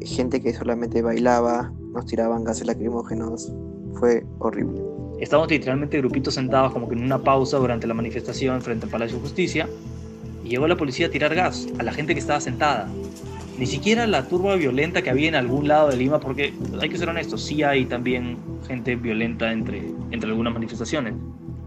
Gente 0.00 0.40
que 0.40 0.54
solamente 0.54 1.02
bailaba, 1.02 1.70
nos 1.92 2.06
tiraban 2.06 2.44
gases 2.44 2.66
lacrimógenos. 2.66 3.52
Fue 4.00 4.24
horrible. 4.38 4.80
Estábamos 5.20 5.50
literalmente 5.50 5.98
grupitos 5.98 6.32
sentados 6.32 6.72
como 6.72 6.88
que 6.88 6.94
en 6.94 7.04
una 7.04 7.18
pausa 7.18 7.58
durante 7.58 7.86
la 7.86 7.92
manifestación 7.92 8.62
frente 8.62 8.86
al 8.86 8.90
Palacio 8.90 9.16
de 9.18 9.22
Justicia 9.24 9.68
y 10.44 10.48
llegó 10.48 10.66
la 10.66 10.78
policía 10.78 11.08
a 11.08 11.10
tirar 11.10 11.34
gas 11.34 11.66
a 11.78 11.82
la 11.82 11.92
gente 11.92 12.14
que 12.14 12.20
estaba 12.20 12.40
sentada. 12.40 12.88
Ni 13.58 13.66
siquiera 13.66 14.06
la 14.06 14.28
turba 14.28 14.54
violenta 14.54 15.02
que 15.02 15.10
había 15.10 15.26
en 15.26 15.34
algún 15.34 15.66
lado 15.66 15.88
de 15.88 15.96
Lima, 15.96 16.20
porque 16.20 16.54
hay 16.80 16.88
que 16.88 16.96
ser 16.96 17.08
honestos, 17.08 17.42
sí 17.42 17.64
hay 17.64 17.86
también 17.86 18.36
gente 18.68 18.94
violenta 18.94 19.50
entre, 19.50 19.82
entre 20.12 20.30
algunas 20.30 20.54
manifestaciones. 20.54 21.14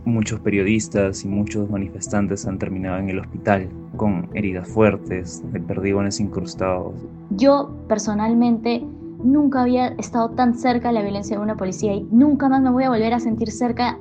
Muchos 0.06 0.40
periodistas 0.40 1.26
y 1.26 1.28
muchos 1.28 1.70
manifestantes 1.70 2.48
han 2.48 2.58
terminado 2.60 2.98
en 3.00 3.10
el 3.10 3.20
hospital 3.20 3.68
con 3.98 4.30
heridas 4.34 4.70
fuertes, 4.70 5.44
de 5.52 5.60
perdigones 5.60 6.22
incrustados. 6.22 6.94
Yo 7.32 7.76
personalmente 7.90 8.82
nunca 9.22 9.64
había 9.64 9.88
estado 10.00 10.30
tan 10.30 10.56
cerca 10.56 10.88
de 10.88 10.94
la 10.94 11.02
violencia 11.02 11.36
de 11.36 11.44
una 11.44 11.58
policía 11.58 11.94
y 11.94 12.08
nunca 12.10 12.48
más 12.48 12.62
me 12.62 12.72
voy 12.72 12.86
a 12.86 12.90
volver 12.90 13.14
a 13.14 13.20
sentir 13.20 13.52
cerca 13.52 14.00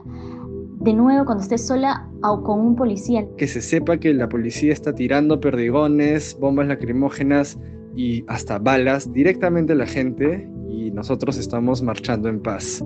de 0.78 0.94
nuevo 0.94 1.24
cuando 1.24 1.42
esté 1.42 1.58
sola 1.58 2.08
o 2.22 2.44
con 2.44 2.60
un 2.60 2.76
policía. 2.76 3.26
Que 3.36 3.48
se 3.48 3.60
sepa 3.60 3.98
que 3.98 4.14
la 4.14 4.28
policía 4.28 4.72
está 4.72 4.94
tirando 4.94 5.40
perdigones, 5.40 6.36
bombas 6.40 6.68
lacrimógenas 6.68 7.58
y 7.96 8.24
hasta 8.28 8.58
balas 8.58 9.12
directamente 9.12 9.72
a 9.72 9.76
la 9.76 9.86
gente 9.86 10.48
y 10.68 10.90
nosotros 10.90 11.36
estamos 11.36 11.82
marchando 11.82 12.28
en 12.28 12.40
paz. 12.40 12.82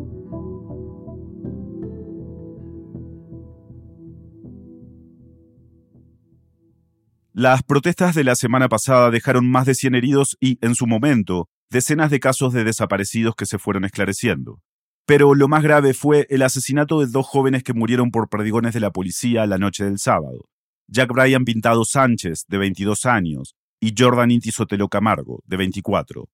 Las 7.33 7.65
protestas 7.65 8.15
de 8.15 8.23
la 8.23 8.37
semana 8.37 8.69
pasada 8.69 9.11
dejaron 9.11 9.51
más 9.51 9.67
de 9.67 9.75
100 9.75 9.97
heridos 9.97 10.37
y, 10.39 10.57
en 10.65 10.77
su 10.77 10.87
momento, 10.87 11.49
decenas 11.69 12.11
de 12.13 12.21
casos 12.21 12.53
de 12.53 12.63
desaparecidos 12.63 13.35
que 13.35 13.45
se 13.45 13.59
fueron 13.59 13.85
esclareciendo. 13.85 14.61
Pero 15.05 15.35
lo 15.35 15.49
más 15.49 15.65
grave 15.65 15.95
fue 15.95 16.29
el 16.31 16.43
asesinato 16.43 17.01
de 17.01 17.09
dos 17.09 17.27
jóvenes 17.27 17.65
que 17.65 17.75
murieron 17.75 18.13
por 18.13 18.29
perdigones 18.29 18.73
de 18.73 18.79
la 18.79 18.93
policía 18.93 19.47
la 19.47 19.59
noche 19.59 19.85
del 19.85 19.99
sábado. 19.99 20.49
Jack 20.87 21.11
Bryan 21.13 21.45
Pintado 21.45 21.85
Sánchez, 21.85 22.45
de 22.47 22.59
22 22.59 23.05
años, 23.05 23.57
y 23.81 23.95
Jordan 23.97 24.31
Inti 24.31 24.51
Sotelo 24.51 24.89
Camargo, 24.89 25.43
de 25.47 25.57
24. 25.57 26.29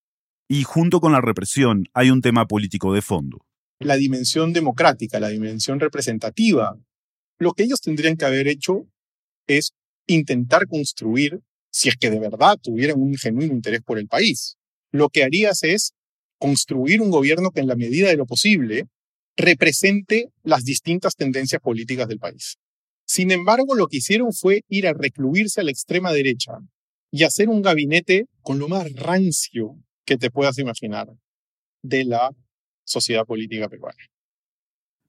Y 0.49 0.64
junto 0.64 1.00
con 1.00 1.12
la 1.12 1.20
represión 1.20 1.85
hay 1.94 2.11
un 2.11 2.23
tema 2.23 2.47
político 2.47 2.92
de 2.92 3.02
fondo. 3.02 3.47
La 3.78 3.97
dimensión 3.97 4.52
democrática, 4.52 5.20
la 5.20 5.28
dimensión 5.28 5.80
representativa. 5.80 6.76
Lo 7.38 7.52
que 7.52 7.62
ellos 7.62 7.80
tendrían 7.80 8.16
que 8.16 8.25
haber 8.25 8.49
hecho 8.49 8.87
es 9.47 9.73
intentar 10.06 10.66
construir, 10.66 11.40
si 11.70 11.88
es 11.88 11.97
que 11.97 12.11
de 12.11 12.18
verdad 12.18 12.59
tuvieran 12.61 13.00
un 13.00 13.14
genuino 13.16 13.54
interés 13.54 13.82
por 13.82 13.99
el 13.99 14.09
país. 14.09 14.56
Lo 14.92 15.09
que 15.09 15.23
harías 15.23 15.62
es 15.62 15.92
construir 16.38 17.00
un 17.00 17.11
gobierno 17.11 17.50
que 17.50 17.61
en 17.61 17.68
la 17.68 17.76
medida 17.76 18.09
de 18.09 18.16
lo 18.16 18.26
posible 18.26 18.87
represente 19.37 20.30
las 20.42 20.64
distintas 20.64 21.14
tendencias 21.14 21.61
políticas 21.61 22.09
del 22.09 22.18
país. 22.18 22.59
Sin 23.06 23.30
embargo, 23.30 23.75
lo 23.75 23.87
que 23.87 23.99
hicieron 23.99 24.32
fue 24.32 24.64
ir 24.68 24.87
a 24.87 24.92
recluirse 24.92 25.61
a 25.61 25.64
la 25.64 25.70
extrema 25.70 26.12
derecha 26.12 26.59
y 27.11 27.25
hacer 27.25 27.49
un 27.49 27.62
gabinete 27.62 28.26
con 28.43 28.59
lo 28.59 28.69
más 28.69 28.93
rancio 28.95 29.76
que 30.05 30.17
te 30.17 30.31
puedas 30.31 30.59
imaginar 30.59 31.09
de 31.83 32.05
la 32.05 32.31
sociedad 32.85 33.25
política 33.25 33.69
peruana. 33.69 33.99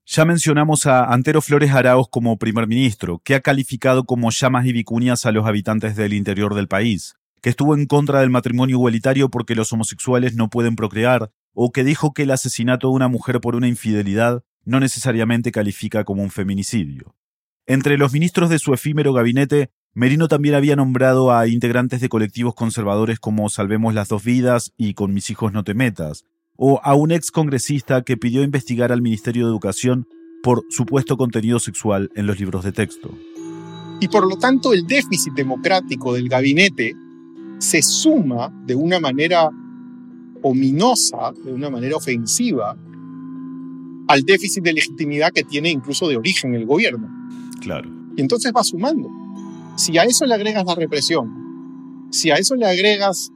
Ya 0.05 0.25
mencionamos 0.25 0.87
a 0.87 1.05
Antero 1.05 1.41
Flores 1.41 1.71
Arauz 1.71 2.07
como 2.09 2.37
primer 2.37 2.67
ministro, 2.67 3.21
que 3.23 3.35
ha 3.35 3.41
calificado 3.41 4.03
como 4.03 4.31
llamas 4.31 4.65
y 4.65 4.73
vicuñas 4.73 5.25
a 5.25 5.31
los 5.31 5.45
habitantes 5.45 5.95
del 5.95 6.13
interior 6.13 6.55
del 6.55 6.67
país, 6.67 7.15
que 7.41 7.49
estuvo 7.49 7.75
en 7.75 7.85
contra 7.85 8.19
del 8.19 8.29
matrimonio 8.29 8.77
igualitario 8.77 9.29
porque 9.29 9.55
los 9.55 9.71
homosexuales 9.71 10.35
no 10.35 10.49
pueden 10.49 10.75
procrear, 10.75 11.31
o 11.53 11.71
que 11.71 11.83
dijo 11.83 12.13
que 12.13 12.23
el 12.23 12.31
asesinato 12.31 12.87
de 12.87 12.93
una 12.93 13.07
mujer 13.07 13.39
por 13.41 13.55
una 13.55 13.67
infidelidad 13.67 14.43
no 14.63 14.79
necesariamente 14.79 15.51
califica 15.51 16.03
como 16.03 16.23
un 16.23 16.31
feminicidio. 16.31 17.15
Entre 17.65 17.97
los 17.97 18.11
ministros 18.11 18.49
de 18.49 18.59
su 18.59 18.73
efímero 18.73 19.13
gabinete, 19.13 19.71
Merino 19.93 20.29
también 20.29 20.55
había 20.55 20.77
nombrado 20.77 21.33
a 21.33 21.47
integrantes 21.47 21.99
de 21.99 22.07
colectivos 22.07 22.55
conservadores 22.55 23.19
como 23.19 23.49
Salvemos 23.49 23.93
las 23.93 24.07
dos 24.07 24.23
vidas 24.23 24.71
y 24.77 24.93
Con 24.93 25.13
mis 25.13 25.29
hijos 25.29 25.51
no 25.51 25.65
te 25.65 25.73
metas, 25.73 26.23
o 26.55 26.79
a 26.83 26.95
un 26.95 27.11
ex 27.11 27.29
congresista 27.29 28.01
que 28.03 28.15
pidió 28.15 28.41
investigar 28.41 28.93
al 28.93 29.01
Ministerio 29.01 29.45
de 29.45 29.51
Educación 29.51 30.07
por 30.43 30.63
supuesto 30.69 31.17
contenido 31.17 31.59
sexual 31.59 32.09
en 32.15 32.25
los 32.25 32.39
libros 32.39 32.63
de 32.63 32.71
texto. 32.71 33.11
Y 33.99 34.07
por 34.07 34.27
lo 34.27 34.37
tanto 34.37 34.73
el 34.73 34.87
déficit 34.87 35.33
democrático 35.33 36.13
del 36.13 36.29
gabinete 36.29 36.95
se 37.59 37.81
suma 37.81 38.49
de 38.65 38.75
una 38.75 38.99
manera 38.99 39.49
ominosa, 40.41 41.33
de 41.43 41.51
una 41.51 41.69
manera 41.69 41.97
ofensiva, 41.97 42.75
al 44.07 44.21
déficit 44.23 44.63
de 44.63 44.73
legitimidad 44.73 45.31
que 45.31 45.43
tiene 45.43 45.69
incluso 45.69 46.07
de 46.07 46.15
origen 46.17 46.55
el 46.55 46.65
gobierno. 46.65 47.07
Claro. 47.59 47.89
Y 48.15 48.21
entonces 48.21 48.51
va 48.55 48.63
sumando. 48.63 49.09
Si 49.75 49.97
a 49.97 50.03
eso 50.03 50.25
le 50.25 50.35
agregas 50.35 50.65
la 50.65 50.75
represión, 50.75 52.07
si 52.11 52.29
a 52.29 52.35
eso 52.35 52.55
le 52.55 52.65
agregas 52.65 53.31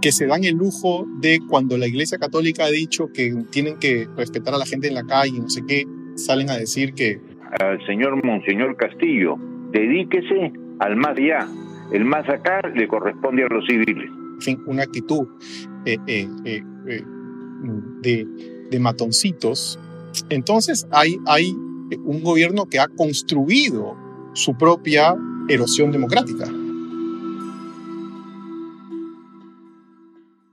que 0.00 0.12
se 0.12 0.26
dan 0.26 0.44
el 0.44 0.54
lujo 0.54 1.06
de 1.20 1.40
cuando 1.48 1.76
la 1.76 1.86
Iglesia 1.86 2.18
Católica 2.18 2.64
ha 2.64 2.70
dicho 2.70 3.12
que 3.12 3.34
tienen 3.50 3.78
que 3.78 4.08
respetar 4.16 4.54
a 4.54 4.58
la 4.58 4.66
gente 4.66 4.88
en 4.88 4.94
la 4.94 5.04
calle, 5.04 5.38
no 5.38 5.48
sé 5.48 5.62
qué, 5.66 5.84
salen 6.14 6.50
a 6.50 6.56
decir 6.56 6.94
que... 6.94 7.20
Al 7.60 7.84
señor 7.86 8.24
Monseñor 8.24 8.76
Castillo, 8.76 9.36
dedíquese 9.72 10.52
al 10.78 10.96
más 10.96 11.16
allá, 11.16 11.48
el 11.92 12.04
más 12.04 12.28
acá 12.28 12.60
le 12.74 12.88
corresponde 12.88 13.44
a 13.44 13.48
los 13.48 13.64
civiles. 13.66 14.10
En 14.34 14.40
fin, 14.40 14.62
una 14.66 14.82
actitud 14.82 15.26
eh, 15.86 15.96
eh, 16.06 16.28
eh, 16.44 16.62
de, 18.02 18.26
de, 18.70 18.78
matoncitos. 18.80 19.78
Entonces 20.28 20.86
hay, 20.90 21.16
hay 21.26 21.52
un 22.04 22.22
gobierno 22.22 22.66
que 22.66 22.80
ha 22.80 22.88
construido 22.88 23.96
su 24.34 24.56
propia 24.58 25.16
erosión 25.48 25.92
democrática. 25.92 26.44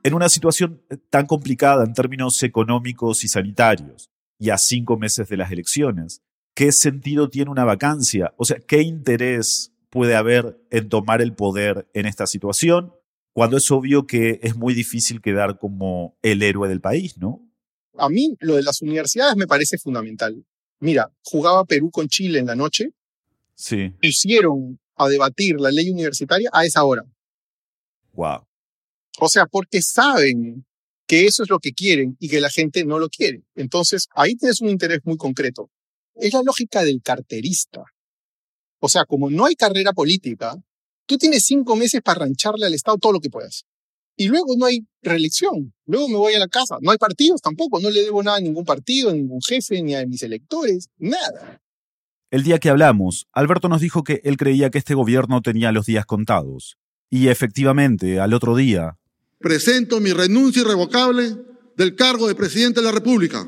En 0.06 0.14
una 0.14 0.30
situación 0.30 0.82
tan 1.10 1.26
complicada 1.26 1.86
en 1.86 1.94
términos 1.94 2.42
económicos 2.44 3.24
y 3.24 3.28
sanitarios, 3.28 4.10
y 4.38 4.50
a 4.50 4.58
cinco 4.58 4.98
meses 4.98 5.30
de 5.30 5.38
las 5.38 5.52
elecciones, 5.52 6.22
¿qué 6.54 6.72
sentido 6.72 7.30
tiene 7.30 7.50
una 7.50 7.64
vacancia? 7.64 8.34
O 8.38 8.44
sea, 8.44 8.58
¿qué 8.60 8.82
interés 8.82 9.74
puede 9.90 10.16
haber 10.16 10.60
en 10.72 10.90
tomar 10.90 11.22
el 11.22 11.34
poder 11.34 11.88
en 11.94 12.08
esta 12.08 12.26
situación, 12.26 12.94
cuando 13.32 13.58
es 13.58 13.70
obvio 13.70 14.08
que 14.08 14.40
es 14.42 14.56
muy 14.56 14.74
difícil 14.74 15.22
quedar 15.22 15.60
como 15.60 16.18
el 16.24 16.42
héroe 16.42 16.68
del 16.68 16.82
país, 16.82 17.18
¿no? 17.20 17.48
A 17.98 18.10
mí 18.10 18.36
lo 18.40 18.56
de 18.56 18.64
las 18.64 18.82
universidades 18.82 19.36
me 19.36 19.46
parece 19.46 19.78
fundamental. 19.78 20.44
Mira, 20.80 21.12
jugaba 21.24 21.64
Perú 21.66 21.92
con 21.92 22.08
Chile 22.08 22.40
en 22.40 22.48
la 22.48 22.56
noche. 22.56 22.90
Sí. 23.54 23.94
Hicieron 24.02 24.80
a 24.96 25.08
debatir 25.08 25.60
la 25.60 25.72
ley 25.72 25.90
universitaria 25.90 26.50
a 26.54 26.66
esa 26.66 26.84
hora. 26.84 27.04
Wow. 28.14 28.46
O 29.20 29.30
sea, 29.30 29.46
porque 29.46 29.82
saben 29.82 30.66
que 31.08 31.26
eso 31.26 31.44
es 31.44 31.50
lo 31.50 31.60
que 31.60 31.74
quieren 31.74 32.16
y 32.20 32.30
que 32.30 32.42
la 32.42 32.50
gente 32.50 32.86
no 32.86 33.00
lo 33.00 33.10
quiere. 33.10 33.44
Entonces, 33.56 34.08
ahí 34.16 34.36
tienes 34.36 34.62
un 34.62 34.70
interés 34.70 35.00
muy 35.04 35.18
concreto. 35.18 35.70
Es 36.16 36.34
la 36.34 36.44
lógica 36.44 36.84
del 36.84 37.02
carterista. 37.02 37.84
O 38.80 38.90
sea, 38.90 39.06
como 39.06 39.30
no 39.30 39.46
hay 39.46 39.56
carrera 39.56 39.94
política, 39.94 40.56
tú 41.06 41.18
tienes 41.18 41.46
cinco 41.46 41.76
meses 41.76 42.02
para 42.02 42.20
rancharle 42.20 42.66
al 42.66 42.74
Estado 42.74 42.98
todo 42.98 43.14
lo 43.14 43.20
que 43.20 43.30
puedas. 43.30 43.66
Y 44.16 44.28
luego 44.28 44.56
no 44.58 44.66
hay 44.66 44.86
reelección. 45.02 45.74
Luego 45.86 46.08
me 46.08 46.18
voy 46.18 46.34
a 46.34 46.40
la 46.40 46.48
casa. 46.48 46.78
No 46.82 46.92
hay 46.92 46.98
partidos 46.98 47.42
tampoco. 47.42 47.80
No 47.80 47.90
le 47.90 48.02
debo 48.02 48.22
nada 48.22 48.38
a 48.38 48.42
ningún 48.42 48.64
partido, 48.64 49.10
a 49.10 49.14
ningún 49.14 49.42
jefe, 49.42 49.82
ni 49.82 49.96
a 49.96 50.06
mis 50.06 50.22
electores. 50.22 50.90
Nada. 50.98 51.63
El 52.34 52.42
día 52.42 52.58
que 52.58 52.72
hablamos, 52.72 53.28
Alberto 53.32 53.70
nos 53.70 53.80
dijo 53.80 54.04
que 54.04 54.20
él 54.24 54.38
creía 54.38 54.72
que 54.72 54.80
este 54.80 54.96
gobierno 54.96 55.44
tenía 55.44 55.72
los 55.72 55.86
días 55.86 56.04
contados. 56.08 56.80
Y 57.12 57.28
efectivamente, 57.28 58.20
al 58.20 58.34
otro 58.34 58.56
día... 58.56 58.98
Presento 59.38 60.00
mi 60.00 60.14
renuncia 60.14 60.64
irrevocable 60.64 61.38
del 61.78 61.96
cargo 61.96 62.28
de 62.28 62.34
presidente 62.34 62.80
de 62.80 62.88
la 62.88 62.92
República 62.92 63.48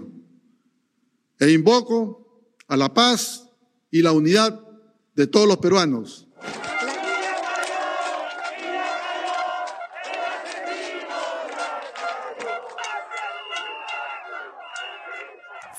e 1.40 1.52
invoco 1.52 2.46
a 2.68 2.78
la 2.78 2.94
paz 2.94 3.50
y 3.90 4.04
la 4.04 4.12
unidad 4.12 4.62
de 5.16 5.26
todos 5.26 5.48
los 5.48 5.58
peruanos. 5.58 6.28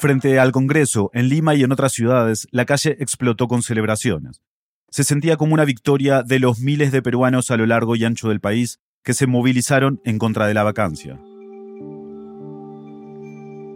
Frente 0.06 0.38
al 0.38 0.52
Congreso, 0.52 1.10
en 1.14 1.28
Lima 1.28 1.56
y 1.56 1.64
en 1.64 1.72
otras 1.72 1.90
ciudades, 1.90 2.46
la 2.52 2.64
calle 2.64 2.96
explotó 3.00 3.48
con 3.48 3.62
celebraciones. 3.62 4.40
Se 4.88 5.02
sentía 5.02 5.36
como 5.36 5.52
una 5.52 5.64
victoria 5.64 6.22
de 6.22 6.38
los 6.38 6.60
miles 6.60 6.92
de 6.92 7.02
peruanos 7.02 7.50
a 7.50 7.56
lo 7.56 7.66
largo 7.66 7.96
y 7.96 8.04
ancho 8.04 8.28
del 8.28 8.38
país 8.38 8.78
que 9.02 9.14
se 9.14 9.26
movilizaron 9.26 10.00
en 10.04 10.18
contra 10.18 10.46
de 10.46 10.54
la 10.54 10.62
vacancia. 10.62 11.20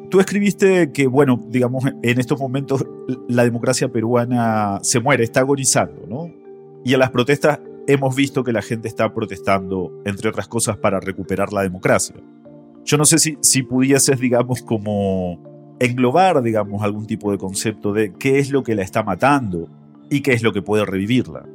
Tú 0.09 0.21
escribiste 0.21 0.93
que, 0.93 1.09
bueno, 1.09 1.45
digamos, 1.49 1.83
en 2.01 2.21
estos 2.21 2.39
momentos 2.39 2.87
la 3.29 3.43
democracia 3.43 3.89
peruana 3.89 4.79
se 4.83 5.01
muere, 5.01 5.25
está 5.25 5.41
agonizando, 5.41 6.07
¿no? 6.09 6.33
Y 6.85 6.93
en 6.95 7.01
las 7.01 7.11
protestas 7.11 7.59
hemos 7.89 8.15
visto 8.15 8.45
que 8.45 8.53
la 8.53 8.63
gente 8.63 8.87
está 8.87 9.13
protestando, 9.13 10.01
entre 10.05 10.29
otras 10.29 10.47
cosas, 10.47 10.77
para 10.77 11.01
recuperar 11.01 11.53
la 11.53 11.63
democracia. 11.63 12.15
Yo 12.85 12.97
no 12.99 13.05
sé 13.05 13.19
si, 13.19 13.37
si 13.41 13.65
pudieses, 13.65 14.21
digamos, 14.21 14.63
como 14.63 15.50
englobar, 15.81 16.43
digamos, 16.43 16.83
algún 16.83 17.07
tipo 17.07 17.33
de 17.33 17.39
concepto 17.39 17.93
de 17.93 18.13
qué 18.13 18.39
es 18.39 18.51
lo 18.51 18.63
que 18.63 18.75
la 18.75 18.83
está 18.83 19.03
matando 19.03 19.69
y 20.09 20.21
qué 20.21 20.35
es 20.35 20.43
lo 20.43 20.53
que 20.53 20.63
puede 20.63 20.85
revivirla. 20.85 21.47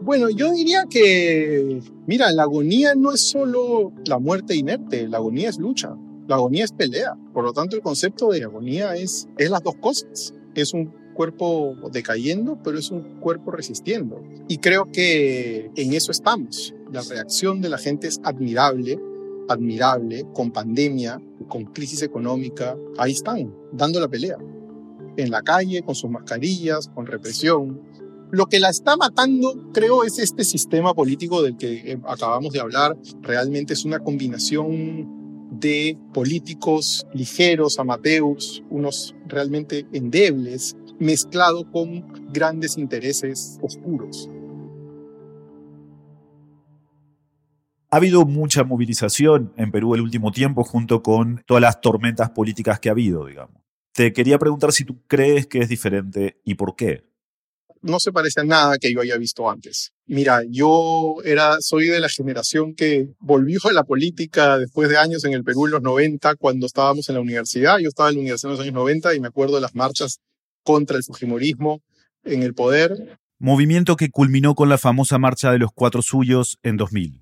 Bueno, 0.00 0.28
yo 0.30 0.52
diría 0.52 0.86
que, 0.90 1.80
mira, 2.08 2.32
la 2.32 2.42
agonía 2.42 2.94
no 2.96 3.12
es 3.12 3.20
solo 3.20 3.92
la 4.04 4.18
muerte 4.18 4.56
inerte, 4.56 5.06
la 5.06 5.18
agonía 5.18 5.48
es 5.48 5.58
lucha, 5.58 5.94
la 6.26 6.36
agonía 6.36 6.64
es 6.64 6.72
pelea. 6.72 7.14
Por 7.32 7.44
lo 7.44 7.52
tanto, 7.52 7.76
el 7.76 7.82
concepto 7.82 8.30
de 8.30 8.42
agonía 8.42 8.96
es, 8.96 9.28
es 9.38 9.50
las 9.50 9.62
dos 9.62 9.76
cosas. 9.76 10.34
Es 10.54 10.74
un 10.74 10.92
cuerpo 11.14 11.76
decayendo, 11.92 12.58
pero 12.64 12.78
es 12.78 12.90
un 12.90 13.20
cuerpo 13.20 13.52
resistiendo. 13.52 14.20
Y 14.48 14.58
creo 14.58 14.90
que 14.90 15.70
en 15.76 15.92
eso 15.92 16.10
estamos. 16.10 16.74
La 16.90 17.02
reacción 17.02 17.60
de 17.60 17.68
la 17.68 17.78
gente 17.78 18.08
es 18.08 18.20
admirable, 18.24 18.98
admirable, 19.48 20.26
con 20.34 20.50
pandemia, 20.50 21.20
con 21.48 21.64
crisis 21.66 22.02
económica, 22.02 22.76
ahí 22.98 23.12
están, 23.12 23.54
dando 23.72 24.00
la 24.00 24.08
pelea. 24.08 24.36
En 25.16 25.30
la 25.30 25.42
calle, 25.42 25.82
con 25.82 25.94
sus 25.94 26.10
mascarillas, 26.10 26.88
con 26.94 27.06
represión. 27.06 27.80
Lo 28.30 28.46
que 28.46 28.60
la 28.60 28.70
está 28.70 28.96
matando, 28.96 29.70
creo, 29.74 30.04
es 30.04 30.18
este 30.18 30.44
sistema 30.44 30.94
político 30.94 31.42
del 31.42 31.56
que 31.56 31.92
eh, 31.92 32.00
acabamos 32.06 32.52
de 32.52 32.60
hablar. 32.60 32.96
Realmente 33.20 33.74
es 33.74 33.84
una 33.84 33.98
combinación 33.98 35.50
de 35.60 35.98
políticos 36.14 37.06
ligeros, 37.12 37.78
amateurs, 37.78 38.62
unos 38.70 39.14
realmente 39.26 39.86
endebles, 39.92 40.76
mezclado 40.98 41.70
con 41.70 42.06
grandes 42.32 42.78
intereses 42.78 43.58
oscuros. 43.60 44.30
Ha 47.92 47.98
habido 47.98 48.24
mucha 48.24 48.64
movilización 48.64 49.52
en 49.58 49.70
Perú 49.70 49.94
el 49.94 50.00
último 50.00 50.32
tiempo 50.32 50.64
junto 50.64 51.02
con 51.02 51.42
todas 51.46 51.60
las 51.60 51.82
tormentas 51.82 52.30
políticas 52.30 52.80
que 52.80 52.88
ha 52.88 52.92
habido, 52.92 53.26
digamos. 53.26 53.60
Te 53.92 54.14
quería 54.14 54.38
preguntar 54.38 54.72
si 54.72 54.86
tú 54.86 55.02
crees 55.06 55.46
que 55.46 55.58
es 55.58 55.68
diferente 55.68 56.40
y 56.42 56.54
por 56.54 56.74
qué. 56.74 57.04
No 57.82 58.00
se 58.00 58.10
parece 58.10 58.40
a 58.40 58.44
nada 58.44 58.78
que 58.78 58.90
yo 58.90 59.02
haya 59.02 59.18
visto 59.18 59.50
antes. 59.50 59.92
Mira, 60.06 60.40
yo 60.48 61.16
era, 61.22 61.56
soy 61.60 61.88
de 61.88 62.00
la 62.00 62.08
generación 62.08 62.74
que 62.74 63.10
volvió 63.20 63.60
a 63.64 63.74
la 63.74 63.84
política 63.84 64.56
después 64.56 64.88
de 64.88 64.96
años 64.96 65.22
en 65.26 65.34
el 65.34 65.44
Perú 65.44 65.66
en 65.66 65.72
los 65.72 65.82
90, 65.82 66.36
cuando 66.36 66.64
estábamos 66.64 67.10
en 67.10 67.16
la 67.16 67.20
universidad. 67.20 67.76
Yo 67.78 67.90
estaba 67.90 68.08
en 68.08 68.14
la 68.14 68.20
universidad 68.22 68.52
en 68.52 68.56
los 68.56 68.64
años 68.64 68.74
90 68.74 69.14
y 69.14 69.20
me 69.20 69.28
acuerdo 69.28 69.56
de 69.56 69.60
las 69.60 69.74
marchas 69.74 70.18
contra 70.64 70.96
el 70.96 71.04
Fujimorismo 71.04 71.82
en 72.24 72.42
el 72.42 72.54
poder. 72.54 73.18
Movimiento 73.38 73.96
que 73.96 74.08
culminó 74.08 74.54
con 74.54 74.70
la 74.70 74.78
famosa 74.78 75.18
marcha 75.18 75.52
de 75.52 75.58
los 75.58 75.72
cuatro 75.74 76.00
suyos 76.00 76.58
en 76.62 76.78
2000 76.78 77.21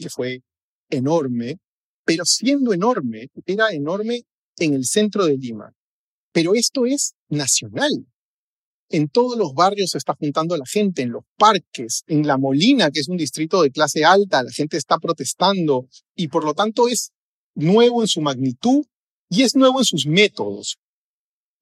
que 0.00 0.10
fue 0.10 0.42
enorme, 0.90 1.58
pero 2.04 2.24
siendo 2.24 2.72
enorme, 2.72 3.28
era 3.44 3.70
enorme 3.72 4.22
en 4.58 4.74
el 4.74 4.84
centro 4.84 5.26
de 5.26 5.36
Lima. 5.36 5.72
Pero 6.32 6.54
esto 6.54 6.86
es 6.86 7.14
nacional. 7.28 8.06
En 8.90 9.08
todos 9.08 9.36
los 9.36 9.52
barrios 9.52 9.90
se 9.90 9.98
está 9.98 10.14
juntando 10.14 10.56
la 10.56 10.64
gente, 10.64 11.02
en 11.02 11.10
los 11.10 11.24
parques, 11.36 12.04
en 12.06 12.26
La 12.26 12.38
Molina, 12.38 12.90
que 12.90 13.00
es 13.00 13.08
un 13.08 13.18
distrito 13.18 13.60
de 13.60 13.70
clase 13.70 14.04
alta, 14.04 14.42
la 14.42 14.50
gente 14.50 14.78
está 14.78 14.98
protestando 14.98 15.88
y 16.14 16.28
por 16.28 16.44
lo 16.44 16.54
tanto 16.54 16.88
es 16.88 17.10
nuevo 17.54 18.00
en 18.00 18.08
su 18.08 18.22
magnitud 18.22 18.86
y 19.28 19.42
es 19.42 19.54
nuevo 19.56 19.80
en 19.80 19.84
sus 19.84 20.06
métodos. 20.06 20.78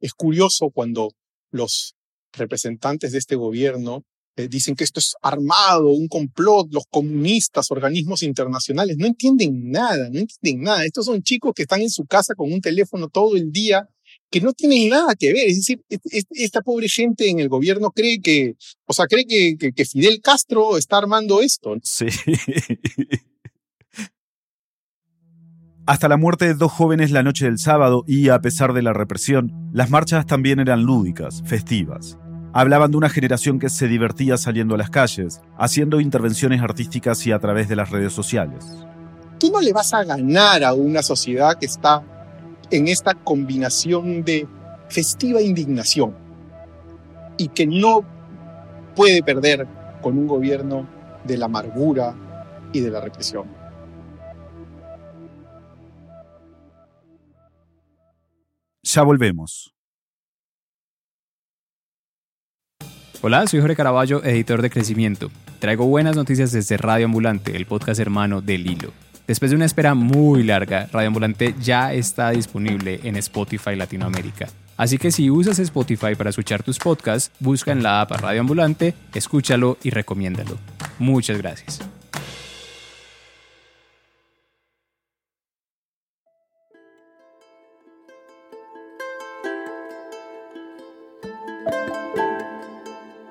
Es 0.00 0.12
curioso 0.12 0.70
cuando 0.70 1.10
los 1.50 1.96
representantes 2.32 3.12
de 3.12 3.18
este 3.18 3.34
gobierno 3.34 4.04
eh, 4.36 4.48
dicen 4.48 4.74
que 4.76 4.84
esto 4.84 5.00
es 5.00 5.14
armado, 5.22 5.88
un 5.88 6.08
complot, 6.08 6.72
los 6.72 6.84
comunistas, 6.90 7.70
organismos 7.70 8.22
internacionales, 8.22 8.98
no 8.98 9.06
entienden 9.06 9.70
nada, 9.70 10.10
no 10.10 10.18
entienden 10.18 10.62
nada. 10.62 10.84
Estos 10.84 11.06
son 11.06 11.22
chicos 11.22 11.52
que 11.54 11.62
están 11.62 11.80
en 11.80 11.90
su 11.90 12.04
casa 12.04 12.34
con 12.34 12.52
un 12.52 12.60
teléfono 12.60 13.08
todo 13.08 13.34
el 13.36 13.50
día, 13.50 13.88
que 14.30 14.42
no 14.42 14.52
tienen 14.52 14.90
nada 14.90 15.14
que 15.14 15.32
ver. 15.32 15.48
Es 15.48 15.56
decir, 15.56 15.82
esta 16.30 16.60
pobre 16.60 16.88
gente 16.88 17.30
en 17.30 17.40
el 17.40 17.48
gobierno 17.48 17.90
cree 17.92 18.20
que, 18.20 18.56
o 18.86 18.92
sea, 18.92 19.06
cree 19.06 19.24
que, 19.26 19.56
que, 19.58 19.72
que 19.72 19.84
Fidel 19.86 20.20
Castro 20.20 20.76
está 20.76 20.98
armando 20.98 21.40
esto. 21.40 21.74
Sí. 21.82 22.06
Hasta 25.86 26.08
la 26.08 26.16
muerte 26.16 26.46
de 26.46 26.54
dos 26.54 26.72
jóvenes 26.72 27.12
la 27.12 27.22
noche 27.22 27.44
del 27.44 27.58
sábado 27.58 28.04
y 28.08 28.28
a 28.28 28.40
pesar 28.40 28.72
de 28.72 28.82
la 28.82 28.92
represión, 28.92 29.70
las 29.72 29.88
marchas 29.88 30.26
también 30.26 30.58
eran 30.58 30.82
lúdicas, 30.82 31.42
festivas. 31.46 32.18
Hablaban 32.58 32.90
de 32.90 32.96
una 32.96 33.10
generación 33.10 33.58
que 33.58 33.68
se 33.68 33.86
divertía 33.86 34.38
saliendo 34.38 34.76
a 34.76 34.78
las 34.78 34.88
calles, 34.88 35.42
haciendo 35.58 36.00
intervenciones 36.00 36.62
artísticas 36.62 37.26
y 37.26 37.32
a 37.32 37.38
través 37.38 37.68
de 37.68 37.76
las 37.76 37.90
redes 37.90 38.14
sociales. 38.14 38.64
Tú 39.38 39.50
no 39.52 39.60
le 39.60 39.74
vas 39.74 39.92
a 39.92 40.04
ganar 40.04 40.64
a 40.64 40.72
una 40.72 41.02
sociedad 41.02 41.58
que 41.58 41.66
está 41.66 42.02
en 42.70 42.88
esta 42.88 43.12
combinación 43.12 44.24
de 44.24 44.48
festiva 44.88 45.42
indignación 45.42 46.16
y 47.36 47.48
que 47.48 47.66
no 47.66 48.00
puede 48.94 49.22
perder 49.22 49.68
con 50.00 50.16
un 50.16 50.26
gobierno 50.26 50.88
de 51.24 51.36
la 51.36 51.44
amargura 51.44 52.14
y 52.72 52.80
de 52.80 52.90
la 52.90 53.02
represión. 53.02 53.44
Ya 58.82 59.02
volvemos. 59.02 59.75
Hola, 63.22 63.46
soy 63.46 63.60
Jorge 63.60 63.76
Caraballo, 63.76 64.22
editor 64.24 64.62
de 64.62 64.70
Crecimiento. 64.70 65.30
Traigo 65.58 65.86
buenas 65.86 66.14
noticias 66.14 66.52
desde 66.52 66.76
Radio 66.76 67.06
Ambulante, 67.06 67.56
el 67.56 67.66
podcast 67.66 67.98
hermano 67.98 68.42
del 68.42 68.66
Hilo. 68.66 68.92
Después 69.26 69.50
de 69.50 69.56
una 69.56 69.64
espera 69.64 69.94
muy 69.94 70.42
larga, 70.44 70.88
Radio 70.92 71.08
Ambulante 71.08 71.54
ya 71.60 71.92
está 71.92 72.30
disponible 72.30 73.00
en 73.02 73.16
Spotify 73.16 73.74
Latinoamérica. 73.74 74.48
Así 74.76 74.98
que 74.98 75.10
si 75.10 75.30
usas 75.30 75.58
Spotify 75.58 76.14
para 76.14 76.30
escuchar 76.30 76.62
tus 76.62 76.78
podcasts, 76.78 77.32
busca 77.40 77.72
en 77.72 77.82
la 77.82 78.02
app 78.02 78.12
Radio 78.12 78.42
Ambulante, 78.42 78.94
escúchalo 79.14 79.78
y 79.82 79.90
recomiéndalo. 79.90 80.58
Muchas 80.98 81.38
gracias. 81.38 81.80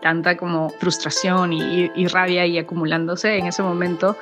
Tanta 0.05 0.37
como 0.37 0.69
frustración 0.69 1.51
y, 1.51 2.07
rabia 2.09 2.45
y 2.45 2.59
acumulándose 2.59 3.39
en 3.39 3.47
ese 3.47 3.63
momento, 3.63 4.15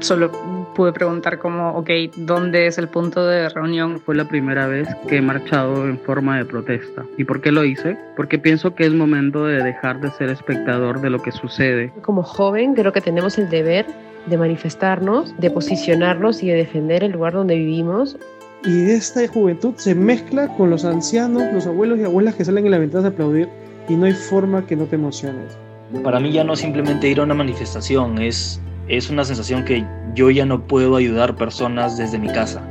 solo 0.00 0.30
pude 0.74 0.92
preguntar 0.92 1.38
como, 1.38 1.78
ok, 1.78 1.88
¿dónde 2.14 2.66
es 2.66 2.76
el 2.76 2.88
punto 2.88 3.26
de 3.26 3.48
reunión? 3.48 4.00
Fue 4.00 4.14
la 4.14 4.26
primera 4.26 4.66
vez 4.66 4.86
que 5.08 5.16
he 5.16 5.22
marchado 5.22 5.86
en 5.88 5.98
forma 5.98 6.36
de 6.36 6.44
protesta. 6.44 7.06
¿Y 7.16 7.24
por 7.24 7.40
qué 7.40 7.52
lo 7.52 7.64
hice? 7.64 7.96
Porque 8.16 8.38
pienso 8.38 8.74
que 8.74 8.84
es 8.84 8.92
momento 8.92 9.46
de 9.46 9.62
dejar 9.62 10.02
de 10.02 10.10
ser 10.10 10.28
espectador 10.28 11.00
de 11.00 11.08
lo 11.08 11.22
que 11.22 11.32
sucede. 11.32 11.90
Como 12.02 12.22
joven 12.22 12.74
creo 12.74 12.92
que 12.92 13.00
tenemos 13.00 13.38
el 13.38 13.48
deber 13.48 13.86
de 14.26 14.36
manifestarnos, 14.36 15.34
de 15.38 15.50
posicionarnos 15.50 16.42
y 16.42 16.48
de 16.48 16.56
defender 16.56 17.02
el 17.02 17.12
lugar 17.12 17.32
donde 17.32 17.54
vivimos. 17.54 18.18
Y 18.62 18.90
esta 18.90 19.26
juventud 19.26 19.72
se 19.78 19.94
mezcla 19.94 20.54
con 20.58 20.68
los 20.68 20.84
ancianos, 20.84 21.44
los 21.50 21.66
abuelos 21.66 21.98
y 21.98 22.04
abuelas 22.04 22.34
que 22.34 22.44
salen 22.44 22.66
en 22.66 22.72
la 22.72 22.78
ventana 22.78 23.06
a 23.06 23.10
aplaudir 23.12 23.48
y 23.88 23.96
no 23.96 24.06
hay 24.06 24.12
forma 24.12 24.66
que 24.66 24.76
no 24.76 24.84
te 24.84 24.96
emociones. 24.96 25.56
Para 26.04 26.20
mí 26.20 26.30
ya 26.32 26.44
no 26.44 26.54
simplemente 26.54 27.08
ir 27.08 27.20
a 27.20 27.24
una 27.24 27.34
manifestación, 27.34 28.20
es, 28.20 28.60
es 28.88 29.10
una 29.10 29.24
sensación 29.24 29.64
que 29.64 29.84
yo 30.14 30.30
ya 30.30 30.46
no 30.46 30.66
puedo 30.66 30.96
ayudar 30.96 31.36
personas 31.36 31.96
desde 31.96 32.18
mi 32.18 32.28
casa. 32.28 32.62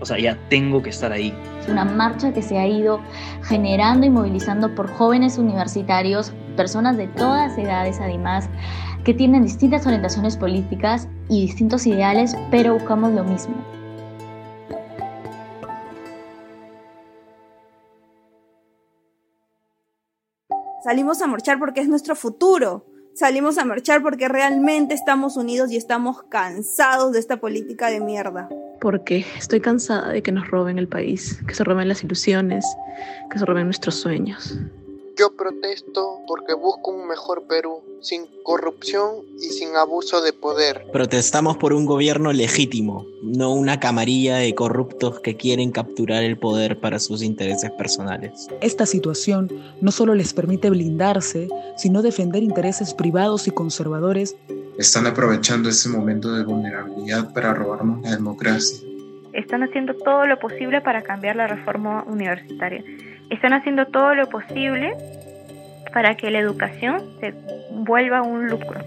O 0.00 0.06
sea, 0.06 0.18
ya 0.18 0.38
tengo 0.48 0.82
que 0.82 0.90
estar 0.90 1.12
ahí. 1.12 1.34
Es 1.60 1.68
una 1.68 1.84
marcha 1.84 2.32
que 2.32 2.42
se 2.42 2.58
ha 2.58 2.66
ido 2.66 3.00
generando 3.42 4.06
y 4.06 4.10
movilizando 4.10 4.74
por 4.74 4.88
jóvenes 4.90 5.38
universitarios, 5.38 6.32
personas 6.56 6.96
de 6.96 7.08
todas 7.08 7.56
edades 7.58 7.98
además, 8.00 8.48
que 9.04 9.14
tienen 9.14 9.42
distintas 9.42 9.86
orientaciones 9.86 10.36
políticas 10.36 11.08
y 11.28 11.42
distintos 11.42 11.86
ideales, 11.86 12.36
pero 12.50 12.74
buscamos 12.74 13.12
lo 13.12 13.24
mismo. 13.24 13.54
Salimos 20.86 21.20
a 21.20 21.26
marchar 21.26 21.58
porque 21.58 21.80
es 21.80 21.88
nuestro 21.88 22.14
futuro. 22.14 22.86
Salimos 23.12 23.58
a 23.58 23.64
marchar 23.64 24.02
porque 24.02 24.28
realmente 24.28 24.94
estamos 24.94 25.36
unidos 25.36 25.72
y 25.72 25.76
estamos 25.76 26.22
cansados 26.28 27.10
de 27.10 27.18
esta 27.18 27.38
política 27.38 27.90
de 27.90 28.00
mierda. 28.00 28.48
Porque 28.80 29.26
estoy 29.36 29.60
cansada 29.60 30.10
de 30.10 30.22
que 30.22 30.30
nos 30.30 30.46
roben 30.46 30.78
el 30.78 30.86
país, 30.86 31.40
que 31.44 31.56
se 31.56 31.64
roben 31.64 31.88
las 31.88 32.04
ilusiones, 32.04 32.64
que 33.28 33.36
se 33.36 33.44
roben 33.44 33.64
nuestros 33.64 33.96
sueños. 33.96 34.60
Yo 35.18 35.34
protesto 35.34 36.20
porque 36.28 36.52
busco 36.52 36.90
un 36.90 37.08
mejor 37.08 37.44
Perú, 37.48 37.82
sin 38.02 38.26
corrupción 38.42 39.24
y 39.38 39.46
sin 39.46 39.74
abuso 39.74 40.20
de 40.20 40.34
poder. 40.34 40.84
Protestamos 40.92 41.56
por 41.56 41.72
un 41.72 41.86
gobierno 41.86 42.34
legítimo, 42.34 43.06
no 43.22 43.54
una 43.54 43.80
camarilla 43.80 44.36
de 44.36 44.54
corruptos 44.54 45.20
que 45.20 45.34
quieren 45.34 45.70
capturar 45.70 46.22
el 46.22 46.36
poder 46.36 46.80
para 46.80 46.98
sus 46.98 47.22
intereses 47.22 47.70
personales. 47.70 48.46
Esta 48.60 48.84
situación 48.84 49.50
no 49.80 49.90
solo 49.90 50.14
les 50.14 50.34
permite 50.34 50.68
blindarse, 50.68 51.48
sino 51.78 52.02
defender 52.02 52.42
intereses 52.42 52.92
privados 52.92 53.48
y 53.48 53.52
conservadores. 53.52 54.36
Están 54.76 55.06
aprovechando 55.06 55.70
ese 55.70 55.88
momento 55.88 56.34
de 56.34 56.44
vulnerabilidad 56.44 57.32
para 57.32 57.54
robarnos 57.54 58.02
la 58.02 58.10
democracia. 58.10 58.86
Están 59.32 59.62
haciendo 59.62 59.94
todo 59.94 60.26
lo 60.26 60.38
posible 60.38 60.82
para 60.82 61.02
cambiar 61.02 61.36
la 61.36 61.46
reforma 61.46 62.04
universitaria 62.04 62.84
están 63.30 63.52
haciendo 63.52 63.86
todo 63.86 64.14
lo 64.14 64.28
posible 64.28 64.96
para 65.92 66.16
que 66.16 66.30
la 66.30 66.38
educación 66.38 67.02
se 67.20 67.34
vuelva 67.70 68.22
un 68.22 68.48
lucro. 68.48 68.80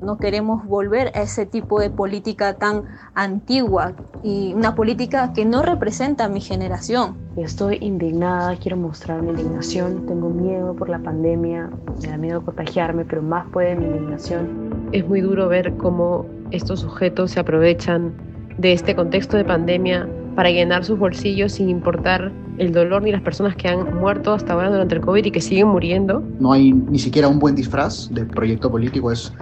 No 0.00 0.18
queremos 0.18 0.64
volver 0.66 1.12
a 1.14 1.22
ese 1.22 1.46
tipo 1.46 1.80
de 1.80 1.88
política 1.88 2.54
tan 2.54 2.84
antigua 3.14 3.92
y 4.24 4.52
una 4.52 4.74
política 4.74 5.32
que 5.32 5.44
no 5.44 5.62
representa 5.62 6.24
a 6.24 6.28
mi 6.28 6.40
generación. 6.40 7.16
Estoy 7.36 7.78
indignada, 7.80 8.56
quiero 8.56 8.76
mostrar 8.76 9.22
mi 9.22 9.30
indignación, 9.30 10.06
tengo 10.06 10.28
miedo 10.28 10.74
por 10.74 10.88
la 10.88 10.98
pandemia, 10.98 11.70
me 12.02 12.08
da 12.08 12.16
miedo 12.16 12.44
contagiarme, 12.44 13.04
pero 13.04 13.22
más 13.22 13.46
puede 13.52 13.76
mi 13.76 13.86
indignación. 13.86 14.88
Es 14.90 15.06
muy 15.06 15.20
duro 15.20 15.48
ver 15.48 15.76
cómo 15.76 16.26
estos 16.50 16.80
sujetos 16.80 17.30
se 17.30 17.40
aprovechan 17.40 18.12
de 18.58 18.72
este 18.72 18.96
contexto 18.96 19.36
de 19.36 19.44
pandemia 19.44 20.08
para 20.34 20.50
llenar 20.50 20.84
sus 20.84 20.98
bolsillos 20.98 21.52
sin 21.52 21.68
importar 21.68 22.32
el 22.58 22.72
dolor 22.72 23.02
ni 23.02 23.10
las 23.10 23.22
personas 23.22 23.56
que 23.56 23.68
han 23.68 23.98
muerto 23.98 24.32
hasta 24.34 24.52
ahora 24.52 24.70
durante 24.70 24.94
el 24.94 25.00
COVID 25.00 25.24
y 25.24 25.30
que 25.30 25.40
siguen 25.40 25.68
muriendo. 25.68 26.22
No 26.38 26.52
hay 26.52 26.72
ni 26.72 26.98
siquiera 26.98 27.28
un 27.28 27.38
buen 27.38 27.54
disfraz 27.54 28.08
de 28.12 28.24
proyecto 28.24 28.70
político, 28.70 29.10
es, 29.10 29.32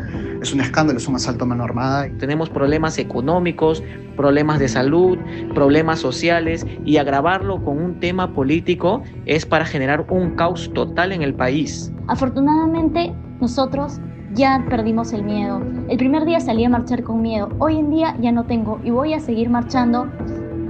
es 0.40 0.52
un 0.52 0.60
escándalo, 0.60 0.98
es 0.98 1.08
un 1.08 1.16
asalto 1.16 1.44
a 1.44 1.48
mano 1.48 1.64
armada. 1.64 2.08
Tenemos 2.18 2.48
problemas 2.48 2.98
económicos, 2.98 3.82
problemas 4.16 4.58
de 4.58 4.68
salud, 4.68 5.18
problemas 5.54 5.98
sociales 5.98 6.66
y 6.84 6.96
agravarlo 6.96 7.62
con 7.64 7.78
un 7.78 8.00
tema 8.00 8.32
político 8.32 9.02
es 9.26 9.44
para 9.46 9.64
generar 9.64 10.06
un 10.10 10.36
caos 10.36 10.70
total 10.72 11.12
en 11.12 11.22
el 11.22 11.34
país. 11.34 11.92
Afortunadamente, 12.06 13.12
nosotros 13.40 14.00
ya 14.34 14.64
perdimos 14.68 15.12
el 15.12 15.24
miedo. 15.24 15.60
El 15.88 15.96
primer 15.96 16.24
día 16.24 16.40
salí 16.40 16.64
a 16.64 16.68
marchar 16.68 17.02
con 17.02 17.20
miedo, 17.20 17.48
hoy 17.58 17.78
en 17.78 17.90
día 17.90 18.16
ya 18.20 18.32
no 18.32 18.44
tengo 18.44 18.80
y 18.84 18.90
voy 18.90 19.14
a 19.14 19.20
seguir 19.20 19.50
marchando 19.50 20.08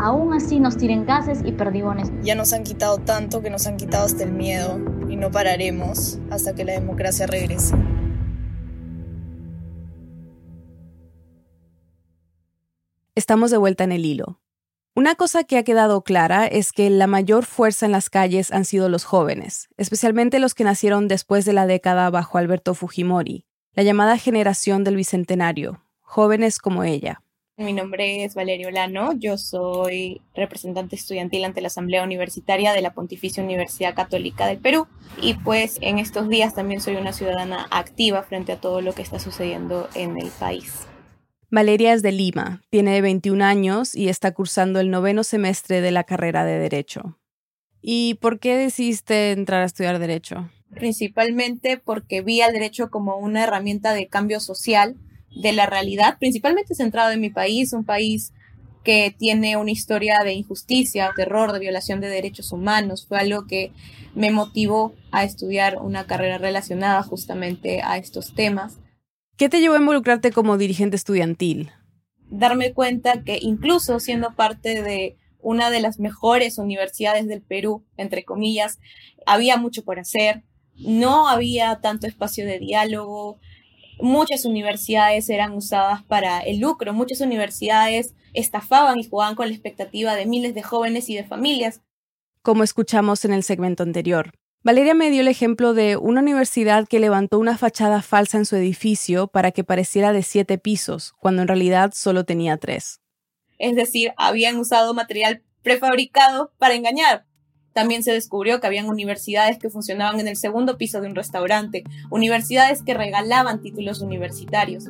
aún 0.00 0.32
así 0.32 0.58
nos 0.60 0.76
tiren 0.76 1.04
gases 1.04 1.40
y 1.44 1.52
perdigones. 1.52 2.10
Ya 2.22 2.34
nos 2.34 2.52
han 2.52 2.64
quitado 2.64 2.98
tanto 2.98 3.42
que 3.42 3.50
nos 3.50 3.66
han 3.66 3.76
quitado 3.76 4.06
hasta 4.06 4.24
el 4.24 4.32
miedo 4.32 4.78
y 5.08 5.16
no 5.16 5.30
pararemos 5.30 6.18
hasta 6.30 6.54
que 6.54 6.64
la 6.64 6.72
democracia 6.72 7.26
regrese. 7.26 7.74
Estamos 13.14 13.50
de 13.50 13.58
vuelta 13.58 13.84
en 13.84 13.92
el 13.92 14.06
hilo. 14.06 14.40
Una 14.94 15.14
cosa 15.14 15.44
que 15.44 15.58
ha 15.58 15.62
quedado 15.62 16.02
clara 16.02 16.46
es 16.46 16.72
que 16.72 16.88
la 16.90 17.06
mayor 17.06 17.44
fuerza 17.44 17.86
en 17.86 17.92
las 17.92 18.10
calles 18.10 18.50
han 18.50 18.64
sido 18.64 18.88
los 18.88 19.04
jóvenes, 19.04 19.68
especialmente 19.76 20.38
los 20.38 20.54
que 20.54 20.64
nacieron 20.64 21.06
después 21.06 21.44
de 21.44 21.52
la 21.52 21.66
década 21.66 22.10
bajo 22.10 22.38
Alberto 22.38 22.74
Fujimori, 22.74 23.44
la 23.74 23.82
llamada 23.82 24.16
generación 24.16 24.82
del 24.82 24.96
Bicentenario, 24.96 25.84
jóvenes 26.00 26.58
como 26.58 26.82
ella. 26.82 27.22
Mi 27.60 27.74
nombre 27.74 28.24
es 28.24 28.34
Valerio 28.34 28.70
Lano, 28.70 29.12
yo 29.12 29.36
soy 29.36 30.22
representante 30.34 30.96
estudiantil 30.96 31.44
ante 31.44 31.60
la 31.60 31.66
Asamblea 31.66 32.02
Universitaria 32.02 32.72
de 32.72 32.80
la 32.80 32.94
Pontificia 32.94 33.44
Universidad 33.44 33.94
Católica 33.94 34.46
del 34.46 34.56
Perú 34.56 34.86
y 35.20 35.34
pues 35.34 35.76
en 35.82 35.98
estos 35.98 36.30
días 36.30 36.54
también 36.54 36.80
soy 36.80 36.96
una 36.96 37.12
ciudadana 37.12 37.66
activa 37.70 38.22
frente 38.22 38.52
a 38.52 38.56
todo 38.62 38.80
lo 38.80 38.94
que 38.94 39.02
está 39.02 39.18
sucediendo 39.18 39.90
en 39.94 40.16
el 40.16 40.28
país. 40.30 40.86
Valeria 41.50 41.92
es 41.92 42.00
de 42.00 42.12
Lima, 42.12 42.62
tiene 42.70 42.98
21 43.02 43.44
años 43.44 43.94
y 43.94 44.08
está 44.08 44.32
cursando 44.32 44.80
el 44.80 44.88
noveno 44.88 45.22
semestre 45.22 45.82
de 45.82 45.90
la 45.90 46.04
carrera 46.04 46.46
de 46.46 46.58
Derecho. 46.58 47.18
¿Y 47.82 48.14
por 48.22 48.38
qué 48.38 48.56
decidiste 48.56 49.32
entrar 49.32 49.60
a 49.60 49.66
estudiar 49.66 49.98
Derecho? 49.98 50.48
Principalmente 50.70 51.76
porque 51.76 52.22
vi 52.22 52.40
al 52.40 52.54
derecho 52.54 52.88
como 52.88 53.18
una 53.18 53.44
herramienta 53.44 53.92
de 53.92 54.06
cambio 54.06 54.40
social 54.40 54.96
de 55.34 55.52
la 55.52 55.66
realidad, 55.66 56.18
principalmente 56.18 56.74
centrado 56.74 57.12
en 57.12 57.20
mi 57.20 57.30
país, 57.30 57.72
un 57.72 57.84
país 57.84 58.32
que 58.84 59.14
tiene 59.16 59.56
una 59.56 59.70
historia 59.70 60.18
de 60.24 60.32
injusticia, 60.32 61.12
terror, 61.14 61.52
de 61.52 61.58
violación 61.58 62.00
de 62.00 62.08
derechos 62.08 62.52
humanos. 62.52 63.06
Fue 63.06 63.18
algo 63.18 63.46
que 63.46 63.72
me 64.14 64.30
motivó 64.30 64.94
a 65.12 65.24
estudiar 65.24 65.76
una 65.80 66.06
carrera 66.06 66.38
relacionada 66.38 67.02
justamente 67.02 67.82
a 67.82 67.98
estos 67.98 68.34
temas. 68.34 68.78
¿Qué 69.36 69.48
te 69.48 69.60
llevó 69.60 69.74
a 69.74 69.80
involucrarte 69.80 70.32
como 70.32 70.58
dirigente 70.58 70.96
estudiantil? 70.96 71.70
Darme 72.30 72.72
cuenta 72.72 73.22
que 73.22 73.38
incluso 73.40 74.00
siendo 74.00 74.34
parte 74.34 74.82
de 74.82 75.16
una 75.42 75.70
de 75.70 75.80
las 75.80 75.98
mejores 75.98 76.58
universidades 76.58 77.26
del 77.26 77.42
Perú, 77.42 77.84
entre 77.96 78.24
comillas, 78.24 78.78
había 79.26 79.56
mucho 79.56 79.84
por 79.84 79.98
hacer, 79.98 80.42
no 80.76 81.28
había 81.28 81.80
tanto 81.80 82.06
espacio 82.06 82.46
de 82.46 82.58
diálogo, 82.58 83.38
muchas 84.02 84.44
universidades 84.44 85.28
eran 85.28 85.52
usadas 85.52 86.02
para 86.02 86.40
el 86.40 86.60
lucro, 86.60 86.92
muchas 86.92 87.20
universidades 87.20 88.14
estafaban 88.34 88.98
y 88.98 89.08
jugaban 89.08 89.34
con 89.34 89.48
la 89.48 89.54
expectativa 89.54 90.14
de 90.14 90.26
miles 90.26 90.54
de 90.54 90.62
jóvenes 90.62 91.08
y 91.08 91.16
de 91.16 91.24
familias. 91.24 91.80
Como 92.42 92.64
escuchamos 92.64 93.24
en 93.24 93.32
el 93.32 93.42
segmento 93.42 93.82
anterior, 93.82 94.32
Valeria 94.62 94.92
me 94.92 95.10
dio 95.10 95.22
el 95.22 95.28
ejemplo 95.28 95.72
de 95.72 95.96
una 95.96 96.20
universidad 96.20 96.86
que 96.86 97.00
levantó 97.00 97.38
una 97.38 97.56
fachada 97.56 98.02
falsa 98.02 98.36
en 98.36 98.44
su 98.44 98.56
edificio 98.56 99.26
para 99.26 99.52
que 99.52 99.64
pareciera 99.64 100.12
de 100.12 100.22
siete 100.22 100.58
pisos, 100.58 101.14
cuando 101.18 101.42
en 101.42 101.48
realidad 101.48 101.92
solo 101.94 102.24
tenía 102.24 102.58
tres. 102.58 103.00
Es 103.58 103.74
decir, 103.74 104.12
habían 104.18 104.58
usado 104.58 104.92
material 104.92 105.42
prefabricado 105.62 106.52
para 106.58 106.74
engañar. 106.74 107.26
También 107.72 108.02
se 108.02 108.12
descubrió 108.12 108.60
que 108.60 108.66
habían 108.66 108.88
universidades 108.88 109.58
que 109.58 109.70
funcionaban 109.70 110.20
en 110.20 110.28
el 110.28 110.36
segundo 110.36 110.76
piso 110.76 111.00
de 111.00 111.08
un 111.08 111.14
restaurante, 111.14 111.84
universidades 112.10 112.82
que 112.82 112.94
regalaban 112.94 113.62
títulos 113.62 114.00
universitarios. 114.00 114.84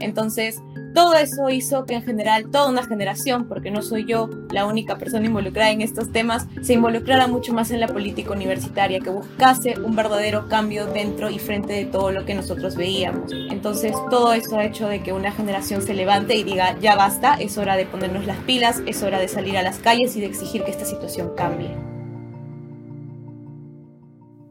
Entonces, 0.00 0.60
todo 0.94 1.14
eso 1.14 1.50
hizo 1.50 1.84
que 1.84 1.94
en 1.94 2.02
general 2.02 2.50
toda 2.50 2.68
una 2.68 2.82
generación, 2.82 3.46
porque 3.46 3.70
no 3.70 3.80
soy 3.80 4.06
yo 4.06 4.28
la 4.50 4.66
única 4.66 4.98
persona 4.98 5.26
involucrada 5.26 5.70
en 5.70 5.82
estos 5.82 6.10
temas, 6.10 6.46
se 6.62 6.72
involucrara 6.72 7.28
mucho 7.28 7.52
más 7.52 7.70
en 7.70 7.78
la 7.78 7.86
política 7.86 8.32
universitaria, 8.32 8.98
que 8.98 9.10
buscase 9.10 9.78
un 9.78 9.94
verdadero 9.94 10.48
cambio 10.48 10.86
dentro 10.86 11.30
y 11.30 11.38
frente 11.38 11.74
de 11.74 11.84
todo 11.84 12.10
lo 12.10 12.24
que 12.24 12.34
nosotros 12.34 12.74
veíamos. 12.74 13.30
Entonces 13.50 13.94
todo 14.10 14.32
eso 14.32 14.58
ha 14.58 14.64
hecho 14.64 14.88
de 14.88 15.02
que 15.02 15.12
una 15.12 15.30
generación 15.30 15.80
se 15.82 15.94
levante 15.94 16.34
y 16.34 16.42
diga, 16.42 16.76
ya 16.80 16.96
basta, 16.96 17.34
es 17.34 17.56
hora 17.56 17.76
de 17.76 17.86
ponernos 17.86 18.26
las 18.26 18.38
pilas, 18.38 18.82
es 18.86 19.02
hora 19.04 19.20
de 19.20 19.28
salir 19.28 19.56
a 19.58 19.62
las 19.62 19.78
calles 19.78 20.16
y 20.16 20.20
de 20.20 20.26
exigir 20.26 20.64
que 20.64 20.72
esta 20.72 20.84
situación 20.84 21.30
cambie. 21.36 21.89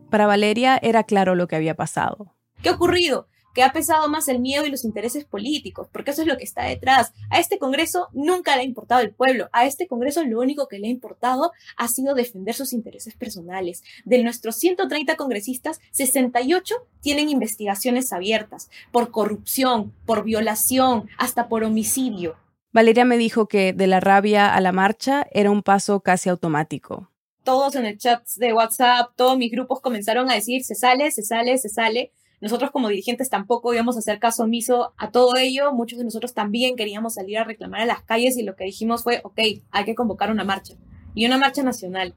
Para 0.10 0.28
Valeria 0.28 0.80
era 0.82 1.04
claro 1.04 1.36
lo 1.36 1.48
que 1.48 1.56
había 1.56 1.76
pasado. 1.76 2.36
¿Qué 2.62 2.70
ha 2.70 2.74
ocurrido? 2.74 3.28
que 3.54 3.64
ha 3.64 3.74
pesado 3.74 4.08
más 4.10 4.28
el 4.28 4.40
miedo 4.40 4.66
y 4.66 4.70
los 4.70 4.86
intereses 4.86 5.26
políticos, 5.26 5.88
porque 5.92 6.12
eso 6.12 6.22
es 6.22 6.28
lo 6.28 6.38
que 6.38 6.44
está 6.44 6.64
detrás. 6.64 7.14
A 7.30 7.40
este 7.40 7.58
Congreso 7.58 8.08
nunca 8.14 8.56
le 8.56 8.62
ha 8.62 8.66
importado 8.66 9.02
el 9.02 9.12
pueblo, 9.12 9.50
a 9.52 9.66
este 9.66 9.88
Congreso 9.88 10.24
lo 10.24 10.40
único 10.40 10.68
que 10.68 10.80
le 10.80 10.88
ha 10.88 10.92
importado 10.92 11.52
ha 11.76 11.88
sido 11.88 12.14
defender 12.14 12.56
sus 12.56 12.74
intereses 12.74 13.16
personales. 13.16 13.84
De 14.06 14.24
nuestros 14.24 14.56
130 14.58 15.16
congresistas, 15.16 15.80
68 15.92 16.76
tienen 17.02 17.30
investigaciones 17.30 18.14
abiertas 18.14 18.70
por 18.92 19.12
corrupción, 19.12 19.94
por 20.06 20.24
violación, 20.24 21.10
hasta 21.18 21.50
por 21.50 21.64
homicidio. 21.64 22.38
Valeria 22.72 23.04
me 23.04 23.18
dijo 23.18 23.48
que 23.48 23.74
de 23.74 23.88
la 23.88 24.00
rabia 24.00 24.54
a 24.54 24.62
la 24.62 24.72
marcha 24.72 25.26
era 25.32 25.50
un 25.50 25.64
paso 25.64 26.02
casi 26.02 26.30
automático. 26.30 27.09
Todos 27.44 27.76
en 27.76 27.86
el 27.86 27.98
chat 27.98 28.28
de 28.38 28.54
WhatsApp, 28.54 29.12
todos 29.16 29.38
mis 29.38 29.52
grupos 29.52 29.82
comenzaron 29.82 30.30
a 30.30 30.36
decir, 30.36 30.64
se 30.64 30.76
sale, 30.76 31.12
se 31.12 31.24
sale, 31.24 31.58
se 31.58 31.70
sale. 31.70 32.12
Nosotros 32.42 32.72
como 32.72 32.88
dirigentes 32.88 33.30
tampoco 33.30 33.74
íbamos 33.74 33.96
a 33.96 34.00
hacer 34.00 34.20
caso 34.20 34.44
omiso 34.44 34.94
a 34.98 35.12
todo 35.12 35.36
ello. 35.36 35.74
Muchos 35.74 36.00
de 36.00 36.06
nosotros 36.06 36.34
también 36.34 36.76
queríamos 36.76 37.16
salir 37.16 37.38
a 37.38 37.44
reclamar 37.44 37.82
a 37.82 37.86
las 37.86 38.04
calles 38.04 38.38
y 38.38 38.44
lo 38.44 38.56
que 38.56 38.66
dijimos 38.66 39.04
fue, 39.04 39.22
ok, 39.24 39.40
hay 39.72 39.86
que 39.86 39.96
convocar 39.96 40.32
una 40.32 40.44
marcha. 40.44 40.76
Y 41.16 41.26
una 41.26 41.38
marcha 41.38 41.64
nacional. 41.64 42.16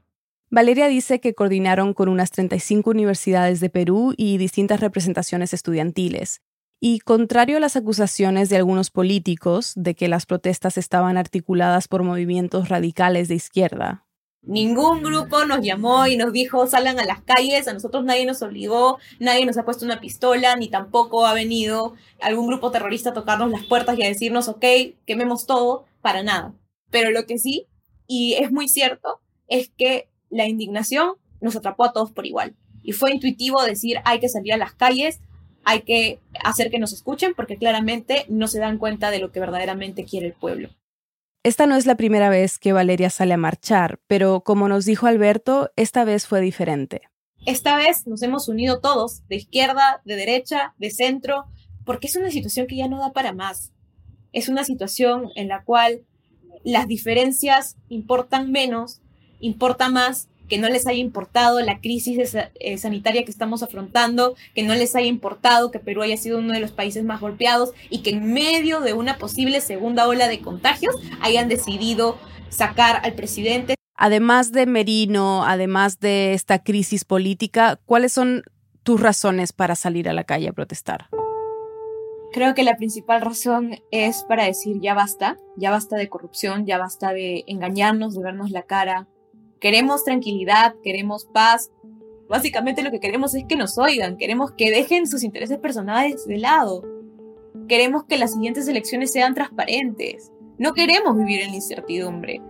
Valeria 0.49 0.87
dice 0.87 1.19
que 1.19 1.33
coordinaron 1.33 1.93
con 1.93 2.09
unas 2.09 2.29
35 2.31 2.91
universidades 2.91 3.59
de 3.59 3.69
Perú 3.69 4.13
y 4.15 4.37
distintas 4.37 4.79
representaciones 4.79 5.51
estudiantiles. 5.53 6.41
Y 6.79 6.99
contrario 6.99 7.57
a 7.57 7.59
las 7.59 7.75
acusaciones 7.75 8.49
de 8.49 8.57
algunos 8.57 8.91
políticos 8.91 9.73
de 9.75 9.95
que 9.95 10.07
las 10.07 10.25
protestas 10.25 10.77
estaban 10.77 11.17
articuladas 11.17 11.87
por 11.87 12.03
movimientos 12.03 12.69
radicales 12.69 13.29
de 13.29 13.35
izquierda, 13.35 14.05
Ningún 14.45 15.03
grupo 15.03 15.45
nos 15.45 15.61
llamó 15.61 16.05
y 16.05 16.17
nos 16.17 16.33
dijo 16.33 16.67
salgan 16.67 16.99
a 16.99 17.05
las 17.05 17.21
calles, 17.21 17.69
a 17.69 17.73
nosotros 17.73 18.03
nadie 18.03 18.25
nos 18.25 18.41
obligó, 18.41 18.99
nadie 19.19 19.45
nos 19.45 19.57
ha 19.57 19.63
puesto 19.63 19.85
una 19.85 20.01
pistola, 20.01 20.57
ni 20.57 20.67
tampoco 20.67 21.25
ha 21.25 21.33
venido 21.33 21.93
algún 22.19 22.47
grupo 22.47 22.69
terrorista 22.69 23.11
a 23.11 23.13
tocarnos 23.13 23.51
las 23.51 23.63
puertas 23.63 23.97
y 23.97 24.03
a 24.03 24.07
decirnos, 24.07 24.49
ok, 24.49 24.65
quememos 25.05 25.45
todo, 25.45 25.85
para 26.01 26.23
nada. 26.23 26.53
Pero 26.91 27.11
lo 27.11 27.25
que 27.25 27.37
sí, 27.37 27.67
y 28.05 28.33
es 28.33 28.51
muy 28.51 28.67
cierto, 28.67 29.21
es 29.47 29.71
que 29.77 30.09
la 30.29 30.45
indignación 30.45 31.13
nos 31.39 31.55
atrapó 31.55 31.85
a 31.85 31.93
todos 31.93 32.11
por 32.11 32.25
igual. 32.25 32.53
Y 32.81 32.91
fue 32.91 33.13
intuitivo 33.13 33.63
decir, 33.63 33.99
hay 34.03 34.19
que 34.19 34.27
salir 34.27 34.51
a 34.51 34.57
las 34.57 34.73
calles, 34.73 35.21
hay 35.63 35.83
que 35.83 36.19
hacer 36.43 36.69
que 36.69 36.79
nos 36.79 36.91
escuchen, 36.91 37.33
porque 37.33 37.57
claramente 37.57 38.25
no 38.27 38.49
se 38.49 38.59
dan 38.59 38.77
cuenta 38.77 39.09
de 39.09 39.19
lo 39.19 39.31
que 39.31 39.39
verdaderamente 39.39 40.03
quiere 40.03 40.27
el 40.27 40.33
pueblo. 40.33 40.69
Esta 41.45 41.65
no 41.65 41.75
es 41.75 41.85
la 41.85 41.95
primera 41.95 42.29
vez 42.29 42.57
que 42.57 42.71
Valeria 42.71 43.09
sale 43.09 43.33
a 43.33 43.37
marchar, 43.37 43.99
pero 44.07 44.45
como 44.45 44.69
nos 44.69 44.85
dijo 44.85 45.07
Alberto, 45.07 45.71
esta 45.75 46.05
vez 46.05 46.25
fue 46.25 46.39
diferente. 46.39 47.01
Esta 47.45 47.75
vez 47.75 48.07
nos 48.07 48.21
hemos 48.21 48.47
unido 48.47 48.79
todos, 48.79 49.27
de 49.27 49.35
izquierda, 49.35 50.01
de 50.05 50.15
derecha, 50.15 50.73
de 50.77 50.89
centro, 50.89 51.43
porque 51.83 52.07
es 52.07 52.15
una 52.15 52.31
situación 52.31 52.65
que 52.65 52.77
ya 52.77 52.87
no 52.87 52.97
da 52.97 53.11
para 53.11 53.33
más. 53.33 53.73
Es 54.31 54.47
una 54.47 54.63
situación 54.63 55.31
en 55.35 55.49
la 55.49 55.65
cual 55.65 56.05
las 56.63 56.87
diferencias 56.87 57.75
importan 57.89 58.49
menos, 58.49 59.01
importa 59.41 59.89
más 59.89 60.29
que 60.47 60.57
no 60.57 60.69
les 60.69 60.87
haya 60.87 60.99
importado 60.99 61.59
la 61.61 61.79
crisis 61.79 62.35
eh, 62.35 62.77
sanitaria 62.77 63.23
que 63.23 63.31
estamos 63.31 63.63
afrontando, 63.63 64.35
que 64.53 64.63
no 64.63 64.75
les 64.75 64.95
haya 64.95 65.07
importado 65.07 65.71
que 65.71 65.79
Perú 65.79 66.01
haya 66.01 66.17
sido 66.17 66.39
uno 66.39 66.53
de 66.53 66.59
los 66.59 66.71
países 66.71 67.03
más 67.03 67.21
golpeados 67.21 67.71
y 67.89 68.03
que 68.03 68.11
en 68.11 68.33
medio 68.33 68.81
de 68.81 68.93
una 68.93 69.17
posible 69.17 69.61
segunda 69.61 70.07
ola 70.07 70.27
de 70.27 70.39
contagios 70.39 70.95
hayan 71.21 71.49
decidido 71.49 72.17
sacar 72.49 73.01
al 73.03 73.13
presidente. 73.13 73.75
Además 73.95 74.51
de 74.51 74.65
Merino, 74.65 75.45
además 75.45 75.99
de 75.99 76.33
esta 76.33 76.59
crisis 76.59 77.05
política, 77.05 77.79
¿cuáles 77.85 78.13
son 78.13 78.43
tus 78.83 78.99
razones 78.99 79.53
para 79.53 79.75
salir 79.75 80.09
a 80.09 80.13
la 80.13 80.23
calle 80.23 80.49
a 80.49 80.53
protestar? 80.53 81.07
Creo 82.33 82.55
que 82.55 82.63
la 82.63 82.77
principal 82.77 83.21
razón 83.21 83.75
es 83.91 84.23
para 84.23 84.45
decir 84.45 84.77
ya 84.81 84.95
basta, 84.95 85.37
ya 85.55 85.69
basta 85.69 85.97
de 85.97 86.09
corrupción, 86.09 86.65
ya 86.65 86.79
basta 86.79 87.13
de 87.13 87.43
engañarnos, 87.45 88.15
de 88.15 88.23
vernos 88.23 88.49
la 88.49 88.63
cara, 88.63 89.07
Queremos 89.63 90.03
tranquilidad, 90.03 90.75
queremos 90.83 91.23
paz. 91.23 91.71
Básicamente 92.27 92.83
lo 92.83 92.91
que 92.91 92.99
queremos 92.99 93.33
es 93.33 93.45
que 93.45 93.55
nos 93.55 93.77
oigan, 93.77 94.17
queremos 94.17 94.51
que 94.51 94.69
dejen 94.69 95.07
sus 95.07 95.23
intereses 95.23 95.57
personales 95.57 96.27
de 96.27 96.37
lado. 96.37 96.83
Queremos 97.69 98.03
que 98.03 98.17
las 98.17 98.33
siguientes 98.33 98.67
elecciones 98.67 99.13
sean 99.13 99.33
transparentes. 99.33 100.33
No 100.57 100.73
queremos 100.73 101.15
vivir 101.15 101.43
en 101.43 101.51
la 101.51 101.55
incertidumbre. 101.55 102.41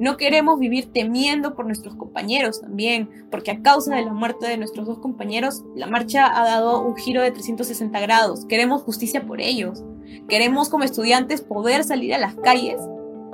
No 0.00 0.16
queremos 0.16 0.58
vivir 0.58 0.92
temiendo 0.92 1.54
por 1.54 1.66
nuestros 1.66 1.94
compañeros 1.94 2.60
también, 2.60 3.28
porque 3.30 3.52
a 3.52 3.62
causa 3.62 3.94
de 3.94 4.04
la 4.04 4.12
muerte 4.12 4.48
de 4.48 4.56
nuestros 4.56 4.88
dos 4.88 4.98
compañeros, 4.98 5.62
la 5.76 5.86
marcha 5.86 6.26
ha 6.26 6.44
dado 6.44 6.84
un 6.84 6.96
giro 6.96 7.22
de 7.22 7.30
360 7.30 8.00
grados. 8.00 8.44
Queremos 8.44 8.82
justicia 8.82 9.24
por 9.24 9.40
ellos. 9.40 9.84
Queremos 10.28 10.68
como 10.68 10.82
estudiantes 10.82 11.42
poder 11.42 11.84
salir 11.84 12.12
a 12.12 12.18
las 12.18 12.34
calles 12.34 12.80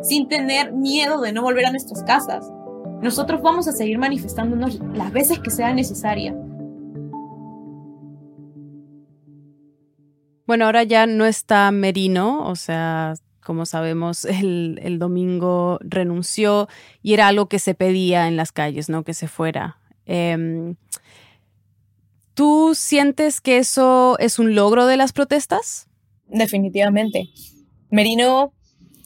sin 0.03 0.29
tener 0.29 0.75
miedo 0.75 1.23
de 1.23 1.33
no 1.33 1.40
volver 1.40 1.64
a 1.64 1.71
nuestras 1.71 2.03
casas. 2.03 2.47
Nosotros 3.03 3.43
vamos 3.43 3.67
a 3.67 3.73
seguir 3.73 3.99
manifestándonos 3.99 4.79
las 4.95 5.12
veces 5.12 5.41
que 5.41 5.51
sea 5.51 5.75
necesaria. 5.75 6.37
Bueno, 10.47 10.67
ahora 10.67 10.85
ya 10.85 11.07
no 11.07 11.25
está 11.27 11.71
Merino, 11.73 12.47
o 12.47 12.55
sea, 12.55 13.15
como 13.43 13.67
sabemos, 13.67 14.25
el, 14.25 14.99
domingo 15.01 15.79
renunció 15.81 16.69
y 17.03 17.15
era 17.15 17.27
algo 17.27 17.49
que 17.49 17.59
se 17.59 17.75
pedía 17.75 18.29
en 18.29 18.37
las 18.37 18.53
calles, 18.53 18.88
¿no? 18.88 19.03
Que 19.03 19.15
se 19.15 19.27
fuera. 19.27 19.79
Em, 20.07 20.77
¿Tú 22.35 22.75
sientes 22.77 23.41
que 23.41 23.59
eso 23.59 24.17
es 24.21 24.38
un 24.38 24.55
logro 24.55 24.87
de 24.87 24.97
las 24.97 25.12
protestas? 25.12 25.88
Definitivamente. 26.29 27.31
Merino, 27.91 28.53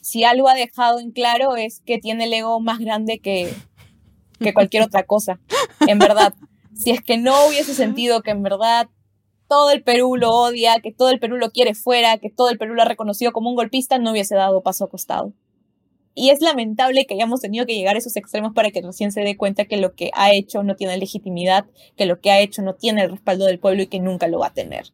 si 0.01 0.23
algo 0.23 0.49
ha 0.49 0.53
dejado 0.53 0.99
en 0.99 1.11
claro 1.11 1.55
es 1.55 1.81
que 1.85 1.97
tiene 1.97 2.25
el 2.25 2.33
ego 2.33 2.59
más 2.59 2.79
grande 2.79 3.19
que, 3.19 3.53
que 4.39 4.53
cualquier 4.53 4.83
otra 4.83 5.03
cosa, 5.03 5.39
en 5.87 5.99
verdad. 5.99 6.33
Si 6.75 6.91
es 6.91 7.01
que 7.01 7.17
no 7.17 7.47
hubiese 7.47 7.73
sentido 7.73 8.21
que 8.21 8.31
en 8.31 8.43
verdad 8.43 8.87
todo 9.47 9.71
el 9.71 9.83
Perú 9.83 10.15
lo 10.17 10.31
odia, 10.31 10.79
que 10.81 10.91
todo 10.91 11.09
el 11.09 11.19
Perú 11.19 11.37
lo 11.37 11.51
quiere 11.51 11.73
fuera, 11.73 12.17
que 12.17 12.29
todo 12.29 12.49
el 12.49 12.57
Perú 12.57 12.75
lo 12.75 12.81
ha 12.81 12.85
reconocido 12.85 13.31
como 13.31 13.49
un 13.49 13.55
golpista, 13.55 13.97
no 13.97 14.11
hubiese 14.11 14.35
dado 14.35 14.61
paso 14.61 14.85
a 14.85 14.89
costado. 14.89 15.33
Y 16.13 16.31
es 16.31 16.41
lamentable 16.41 17.05
que 17.05 17.13
hayamos 17.13 17.41
tenido 17.41 17.65
que 17.65 17.75
llegar 17.75 17.95
a 17.95 17.99
esos 17.99 18.15
extremos 18.15 18.53
para 18.53 18.71
que 18.71 18.81
recién 18.81 19.11
se 19.11 19.21
dé 19.21 19.37
cuenta 19.37 19.65
que 19.65 19.77
lo 19.77 19.93
que 19.93 20.09
ha 20.15 20.31
hecho 20.31 20.63
no 20.63 20.75
tiene 20.75 20.97
legitimidad, 20.97 21.67
que 21.95 22.07
lo 22.07 22.19
que 22.19 22.31
ha 22.31 22.39
hecho 22.39 22.63
no 22.63 22.73
tiene 22.73 23.03
el 23.03 23.11
respaldo 23.11 23.45
del 23.45 23.59
pueblo 23.59 23.83
y 23.83 23.87
que 23.87 23.99
nunca 23.99 24.27
lo 24.27 24.39
va 24.39 24.47
a 24.47 24.53
tener. 24.53 24.87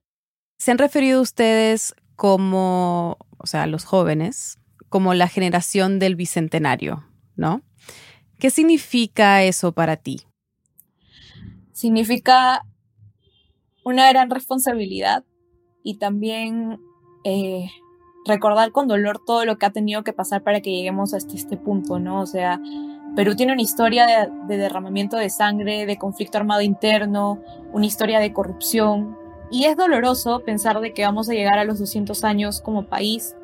¿Se 0.58 0.72
han 0.72 0.78
referido 0.78 1.22
ustedes 1.22 1.96
como, 2.16 3.18
o 3.38 3.48
sea, 3.48 3.68
los 3.68 3.86
jóvenes, 3.86 4.60
como 4.90 5.14
la 5.14 5.28
generación 5.28 5.98
del 5.98 6.16
bicentenario, 6.16 7.06
¿no? 7.36 7.64
¿Qué 8.40 8.50
significa 8.50 9.44
eso 9.44 9.72
para 9.72 9.98
ti? 9.98 10.22
Significa 11.72 12.66
una 13.84 14.10
gran 14.10 14.30
responsabilidad 14.30 15.24
y 15.84 15.98
también 15.98 16.80
eh, 17.24 17.70
recordar 18.26 18.72
con 18.72 18.88
dolor 18.88 19.20
todo 19.26 19.46
lo 19.46 19.58
que 19.58 19.66
ha 19.66 19.72
tenido 19.72 20.04
que 20.04 20.14
pasar 20.14 20.44
para 20.44 20.62
que 20.62 20.72
lleguemos 20.72 21.14
hasta 21.14 21.34
este 21.34 21.58
punto, 21.58 22.00
¿no? 22.00 22.22
O 22.22 22.26
sea, 22.26 22.62
Perú 23.16 23.36
tiene 23.36 23.54
una 23.54 23.62
historia 23.62 24.06
de, 24.06 24.32
de, 24.48 24.58
derramamiento 24.58 25.18
de 25.18 25.30
sangre, 25.30 25.86
de 25.86 25.98
conflicto 25.98 26.38
armado 26.38 26.62
interno, 26.62 27.42
una 27.72 27.86
historia 27.86 28.20
de 28.20 28.34
corrupción. 28.34 29.18
Y 29.52 29.66
es 29.66 29.78
doloroso 29.78 30.40
pensar 30.40 30.80
de 30.80 30.94
que 30.94 31.06
vamos 31.06 31.30
a 31.30 31.34
llegar 31.34 31.60
a 31.60 31.66
los 31.66 31.80
200 31.80 32.24
años 32.24 32.62
como 32.62 32.88
país 32.88 33.36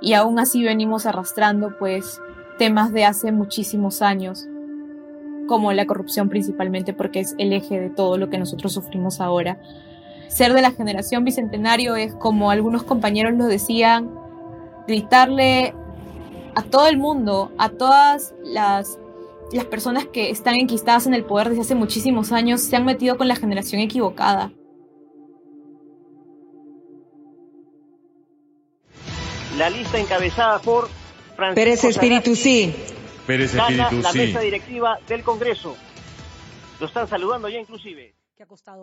y 0.00 0.12
aún 0.12 0.38
así 0.38 0.62
venimos 0.62 1.06
arrastrando 1.06 1.76
pues 1.78 2.20
temas 2.58 2.92
de 2.92 3.04
hace 3.04 3.32
muchísimos 3.32 4.02
años, 4.02 4.46
como 5.46 5.72
la 5.72 5.86
corrupción 5.86 6.28
principalmente 6.28 6.92
porque 6.92 7.20
es 7.20 7.34
el 7.38 7.52
eje 7.52 7.80
de 7.80 7.90
todo 7.90 8.18
lo 8.18 8.30
que 8.30 8.38
nosotros 8.38 8.72
sufrimos 8.72 9.20
ahora. 9.20 9.58
Ser 10.28 10.52
de 10.52 10.62
la 10.62 10.72
generación 10.72 11.24
bicentenario 11.24 11.96
es, 11.96 12.14
como 12.14 12.50
algunos 12.50 12.82
compañeros 12.82 13.34
lo 13.34 13.46
decían, 13.46 14.10
gritarle 14.86 15.74
a 16.54 16.62
todo 16.62 16.86
el 16.88 16.98
mundo, 16.98 17.52
a 17.58 17.68
todas 17.68 18.34
las, 18.42 18.98
las 19.52 19.64
personas 19.66 20.06
que 20.06 20.30
están 20.30 20.54
enquistadas 20.54 21.06
en 21.06 21.14
el 21.14 21.24
poder 21.24 21.50
desde 21.50 21.62
hace 21.62 21.74
muchísimos 21.74 22.32
años, 22.32 22.60
se 22.62 22.76
han 22.76 22.84
metido 22.84 23.16
con 23.16 23.28
la 23.28 23.36
generación 23.36 23.80
equivocada. 23.80 24.52
La 29.56 29.70
lista 29.70 29.98
encabezada 29.98 30.58
por 30.58 30.88
Pérez 31.36 31.84
Espíritu 31.84 32.36
sí. 32.36 32.74
Pérez 33.26 33.54
Espíritu 33.54 34.00
la 34.02 34.12
mesa 34.12 34.40
directiva 34.40 34.98
del 35.08 35.22
Congreso. 35.22 35.76
Lo 36.80 36.86
están 36.86 37.08
saludando 37.08 37.48
ya 37.48 37.58
inclusive. 37.58 38.14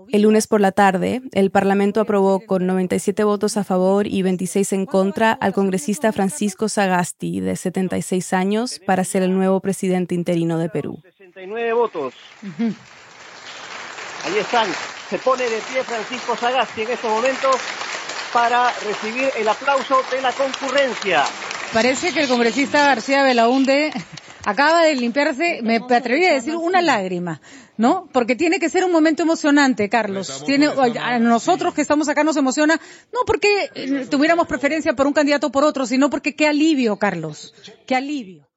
El 0.09 0.21
lunes 0.21 0.47
por 0.47 0.61
la 0.61 0.71
tarde, 0.71 1.21
el 1.33 1.51
Parlamento 1.51 1.99
aprobó 1.99 2.39
con 2.45 2.65
97 2.65 3.23
votos 3.25 3.57
a 3.57 3.65
favor 3.65 4.07
y 4.07 4.21
26 4.21 4.73
en 4.73 4.85
contra 4.85 5.33
al 5.33 5.51
congresista 5.53 6.13
Francisco 6.13 6.69
Sagasti, 6.69 7.41
de 7.41 7.57
76 7.57 8.33
años, 8.33 8.79
para 8.85 9.03
ser 9.03 9.23
el 9.23 9.33
nuevo 9.33 9.59
presidente 9.59 10.15
interino 10.15 10.57
de 10.57 10.69
Perú. 10.69 10.99
69 11.03 11.73
votos. 11.73 12.13
Ahí 14.23 14.37
están. 14.39 14.69
Se 15.09 15.17
pone 15.19 15.43
de 15.43 15.59
pie 15.69 15.83
Francisco 15.83 16.35
Sagasti 16.37 16.83
en 16.83 16.91
estos 16.91 17.11
momentos 17.11 17.55
para 18.33 18.71
recibir 18.79 19.29
el 19.37 19.47
aplauso 19.47 20.01
de 20.11 20.21
la 20.21 20.31
concurrencia. 20.31 21.25
Parece 21.73 22.12
que 22.12 22.23
el 22.23 22.27
congresista 22.27 22.86
García 22.86 23.23
Belaunde 23.23 23.91
acaba 24.43 24.84
de 24.84 24.93
limpiarse, 24.95 25.62
me 25.63 25.77
atreví 25.77 26.25
a 26.25 26.34
decir, 26.34 26.55
una 26.55 26.81
lágrima, 26.81 27.41
¿no? 27.77 28.10
Porque 28.12 28.36
tiene 28.36 28.60
que 28.60 28.69
ser 28.69 28.84
un 28.84 28.91
momento 28.91 29.23
emocionante, 29.23 29.88
Carlos. 29.88 30.43
Tiene, 30.45 30.67
a 30.67 31.19
nosotros 31.19 31.73
que 31.73 31.81
estamos 31.81 32.10
acá 32.10 32.25
nos 32.25 32.36
emociona, 32.36 32.79
no 33.13 33.19
porque 33.25 33.69
eh, 33.73 34.05
tuviéramos 34.10 34.47
preferencia 34.47 34.93
por 34.93 35.07
un 35.07 35.13
candidato 35.13 35.47
o 35.47 35.51
por 35.51 35.63
otro, 35.63 35.86
sino 35.86 36.10
porque 36.10 36.36
qué 36.36 36.47
alivio, 36.47 36.97
Carlos, 36.97 37.53
qué 37.88 37.95
alivio. 37.95 38.49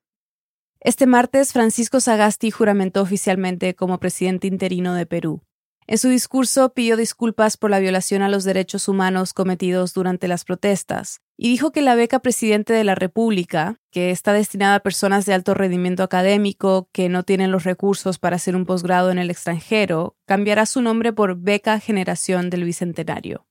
Este 0.80 1.06
martes, 1.06 1.52
Francisco 1.52 2.00
Sagasti 2.00 2.50
juramentó 2.50 3.00
oficialmente 3.00 3.74
como 3.74 3.98
presidente 3.98 4.48
interino 4.48 4.92
de 4.94 5.06
Perú. 5.06 5.40
En 5.86 5.98
su 5.98 6.08
discurso 6.08 6.72
pidió 6.72 6.96
disculpas 6.96 7.58
por 7.58 7.70
la 7.70 7.78
violación 7.78 8.22
a 8.22 8.30
los 8.30 8.44
derechos 8.44 8.88
humanos 8.88 9.34
cometidos 9.34 9.92
durante 9.92 10.28
las 10.28 10.44
protestas 10.44 11.20
y 11.36 11.50
dijo 11.50 11.72
que 11.72 11.82
la 11.82 11.94
beca 11.94 12.20
Presidente 12.20 12.72
de 12.72 12.84
la 12.84 12.94
República, 12.94 13.80
que 13.90 14.10
está 14.10 14.32
destinada 14.32 14.76
a 14.76 14.80
personas 14.80 15.26
de 15.26 15.34
alto 15.34 15.52
rendimiento 15.52 16.02
académico 16.02 16.88
que 16.92 17.10
no 17.10 17.22
tienen 17.22 17.50
los 17.50 17.64
recursos 17.64 18.18
para 18.18 18.36
hacer 18.36 18.56
un 18.56 18.64
posgrado 18.64 19.10
en 19.10 19.18
el 19.18 19.30
extranjero, 19.30 20.16
cambiará 20.26 20.64
su 20.64 20.80
nombre 20.80 21.12
por 21.12 21.36
Beca 21.36 21.78
Generación 21.80 22.48
del 22.48 22.64
Bicentenario. 22.64 23.46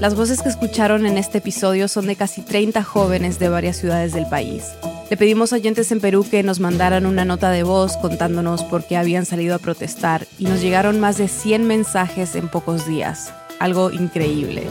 Las 0.00 0.16
voces 0.16 0.42
que 0.42 0.48
escucharon 0.48 1.06
en 1.06 1.16
este 1.16 1.38
episodio 1.38 1.86
son 1.86 2.08
de 2.08 2.16
casi 2.16 2.42
30 2.42 2.82
jóvenes 2.82 3.38
de 3.38 3.48
varias 3.48 3.76
ciudades 3.76 4.12
del 4.12 4.26
país. 4.26 4.64
Le 5.10 5.16
pedimos 5.16 5.52
a 5.52 5.56
oyentes 5.56 5.92
en 5.92 6.00
Perú 6.00 6.26
que 6.28 6.42
nos 6.42 6.60
mandaran 6.60 7.06
una 7.06 7.24
nota 7.24 7.50
de 7.50 7.62
voz 7.62 7.96
contándonos 7.98 8.64
por 8.64 8.84
qué 8.84 8.96
habían 8.96 9.26
salido 9.26 9.54
a 9.54 9.58
protestar 9.58 10.26
y 10.38 10.44
nos 10.44 10.60
llegaron 10.60 11.00
más 11.00 11.18
de 11.18 11.28
100 11.28 11.66
mensajes 11.66 12.34
en 12.34 12.48
pocos 12.48 12.86
días. 12.86 13.32
Algo 13.60 13.90
increíble. 13.90 14.66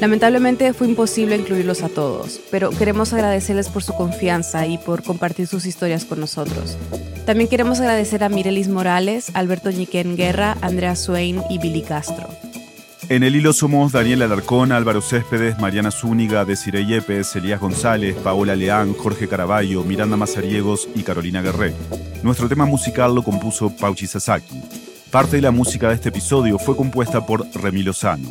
Lamentablemente 0.00 0.72
fue 0.74 0.86
imposible 0.86 1.36
incluirlos 1.36 1.82
a 1.82 1.88
todos, 1.88 2.40
pero 2.50 2.70
queremos 2.70 3.12
agradecerles 3.12 3.68
por 3.68 3.82
su 3.82 3.94
confianza 3.94 4.66
y 4.66 4.78
por 4.78 5.02
compartir 5.02 5.48
sus 5.48 5.66
historias 5.66 6.04
con 6.04 6.20
nosotros. 6.20 6.76
También 7.26 7.48
queremos 7.48 7.80
agradecer 7.80 8.22
a 8.22 8.28
Mirelis 8.28 8.68
Morales, 8.68 9.30
Alberto 9.34 9.70
Ñiquén 9.70 10.16
Guerra, 10.16 10.56
Andrea 10.60 10.94
Swain 10.94 11.42
y 11.50 11.58
Billy 11.58 11.82
Castro. 11.82 12.28
En 13.10 13.22
el 13.22 13.36
hilo 13.36 13.54
somos 13.54 13.92
Daniel 13.92 14.20
Alarcón, 14.20 14.70
Álvaro 14.70 15.00
Céspedes, 15.00 15.58
Mariana 15.58 15.90
Zúñiga, 15.90 16.44
Desiree 16.44 16.84
Yepes, 16.84 17.34
Elías 17.36 17.58
González, 17.58 18.14
Paola 18.16 18.54
Leán, 18.54 18.92
Jorge 18.92 19.26
Caraballo, 19.26 19.82
Miranda 19.82 20.18
Mazariegos 20.18 20.86
y 20.94 21.02
Carolina 21.04 21.40
Guerrero. 21.40 21.76
Nuestro 22.22 22.50
tema 22.50 22.66
musical 22.66 23.14
lo 23.14 23.22
compuso 23.22 23.74
Pauchi 23.74 24.06
Sasaki. 24.06 24.60
Parte 25.10 25.36
de 25.36 25.42
la 25.42 25.50
música 25.50 25.88
de 25.88 25.94
este 25.94 26.10
episodio 26.10 26.58
fue 26.58 26.76
compuesta 26.76 27.24
por 27.24 27.46
Remi 27.54 27.82
Lozano. 27.82 28.28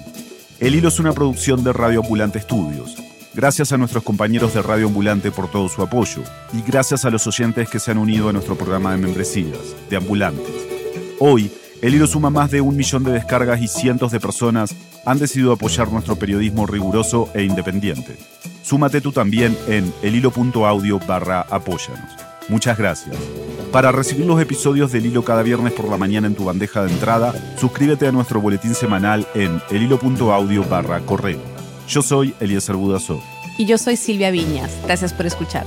El 0.59 0.75
hilo 0.75 0.89
es 0.89 0.99
una 0.99 1.11
producción 1.11 1.63
de 1.63 1.73
Radio 1.73 2.01
Ambulante 2.01 2.37
Estudios. 2.37 2.97
Gracias 3.33 3.71
a 3.71 3.77
nuestros 3.77 4.03
compañeros 4.03 4.53
de 4.53 4.61
Radio 4.61 4.87
Ambulante 4.87 5.31
por 5.31 5.49
todo 5.49 5.69
su 5.69 5.81
apoyo 5.81 6.21
y 6.53 6.61
gracias 6.61 7.03
a 7.03 7.09
los 7.09 7.25
oyentes 7.25 7.67
que 7.67 7.79
se 7.79 7.89
han 7.89 7.97
unido 7.97 8.29
a 8.29 8.33
nuestro 8.33 8.55
programa 8.55 8.91
de 8.91 8.97
membresías, 8.99 9.75
de 9.89 9.97
Ambulantes. 9.97 10.53
Hoy, 11.19 11.51
el 11.81 11.93
hilo 11.93 12.07
suma 12.07 12.29
más 12.29 12.51
de 12.51 12.61
un 12.61 12.75
millón 12.75 13.03
de 13.03 13.11
descargas 13.11 13.61
y 13.61 13.67
cientos 13.67 14.11
de 14.11 14.19
personas 14.19 14.75
han 15.05 15.19
decidido 15.19 15.53
apoyar 15.53 15.91
nuestro 15.91 16.15
periodismo 16.15 16.65
riguroso 16.65 17.29
e 17.33 17.43
independiente. 17.43 18.17
Súmate 18.63 18.99
tú 18.99 19.11
también 19.11 19.57
en 19.67 19.93
elhilo.audio 20.01 20.99
barra 21.07 21.41
apóyanos. 21.49 22.11
Muchas 22.49 22.77
gracias. 22.77 23.15
Para 23.71 23.91
recibir 23.91 24.25
los 24.25 24.41
episodios 24.41 24.91
del 24.91 25.05
Hilo 25.05 25.23
cada 25.23 25.43
viernes 25.43 25.73
por 25.73 25.89
la 25.89 25.97
mañana 25.97 26.27
en 26.27 26.35
tu 26.35 26.45
bandeja 26.45 26.83
de 26.83 26.91
entrada, 26.91 27.33
suscríbete 27.57 28.07
a 28.07 28.11
nuestro 28.11 28.41
boletín 28.41 28.73
semanal 28.73 29.27
en 29.35 29.61
elhilo.audio 29.69 30.63
barra 30.63 31.01
correo. 31.01 31.39
Yo 31.87 32.01
soy 32.01 32.33
Eliezer 32.39 32.75
Budasov. 32.75 33.21
Y 33.57 33.65
yo 33.65 33.77
soy 33.77 33.97
Silvia 33.97 34.31
Viñas. 34.31 34.71
Gracias 34.85 35.13
por 35.13 35.25
escuchar. 35.25 35.65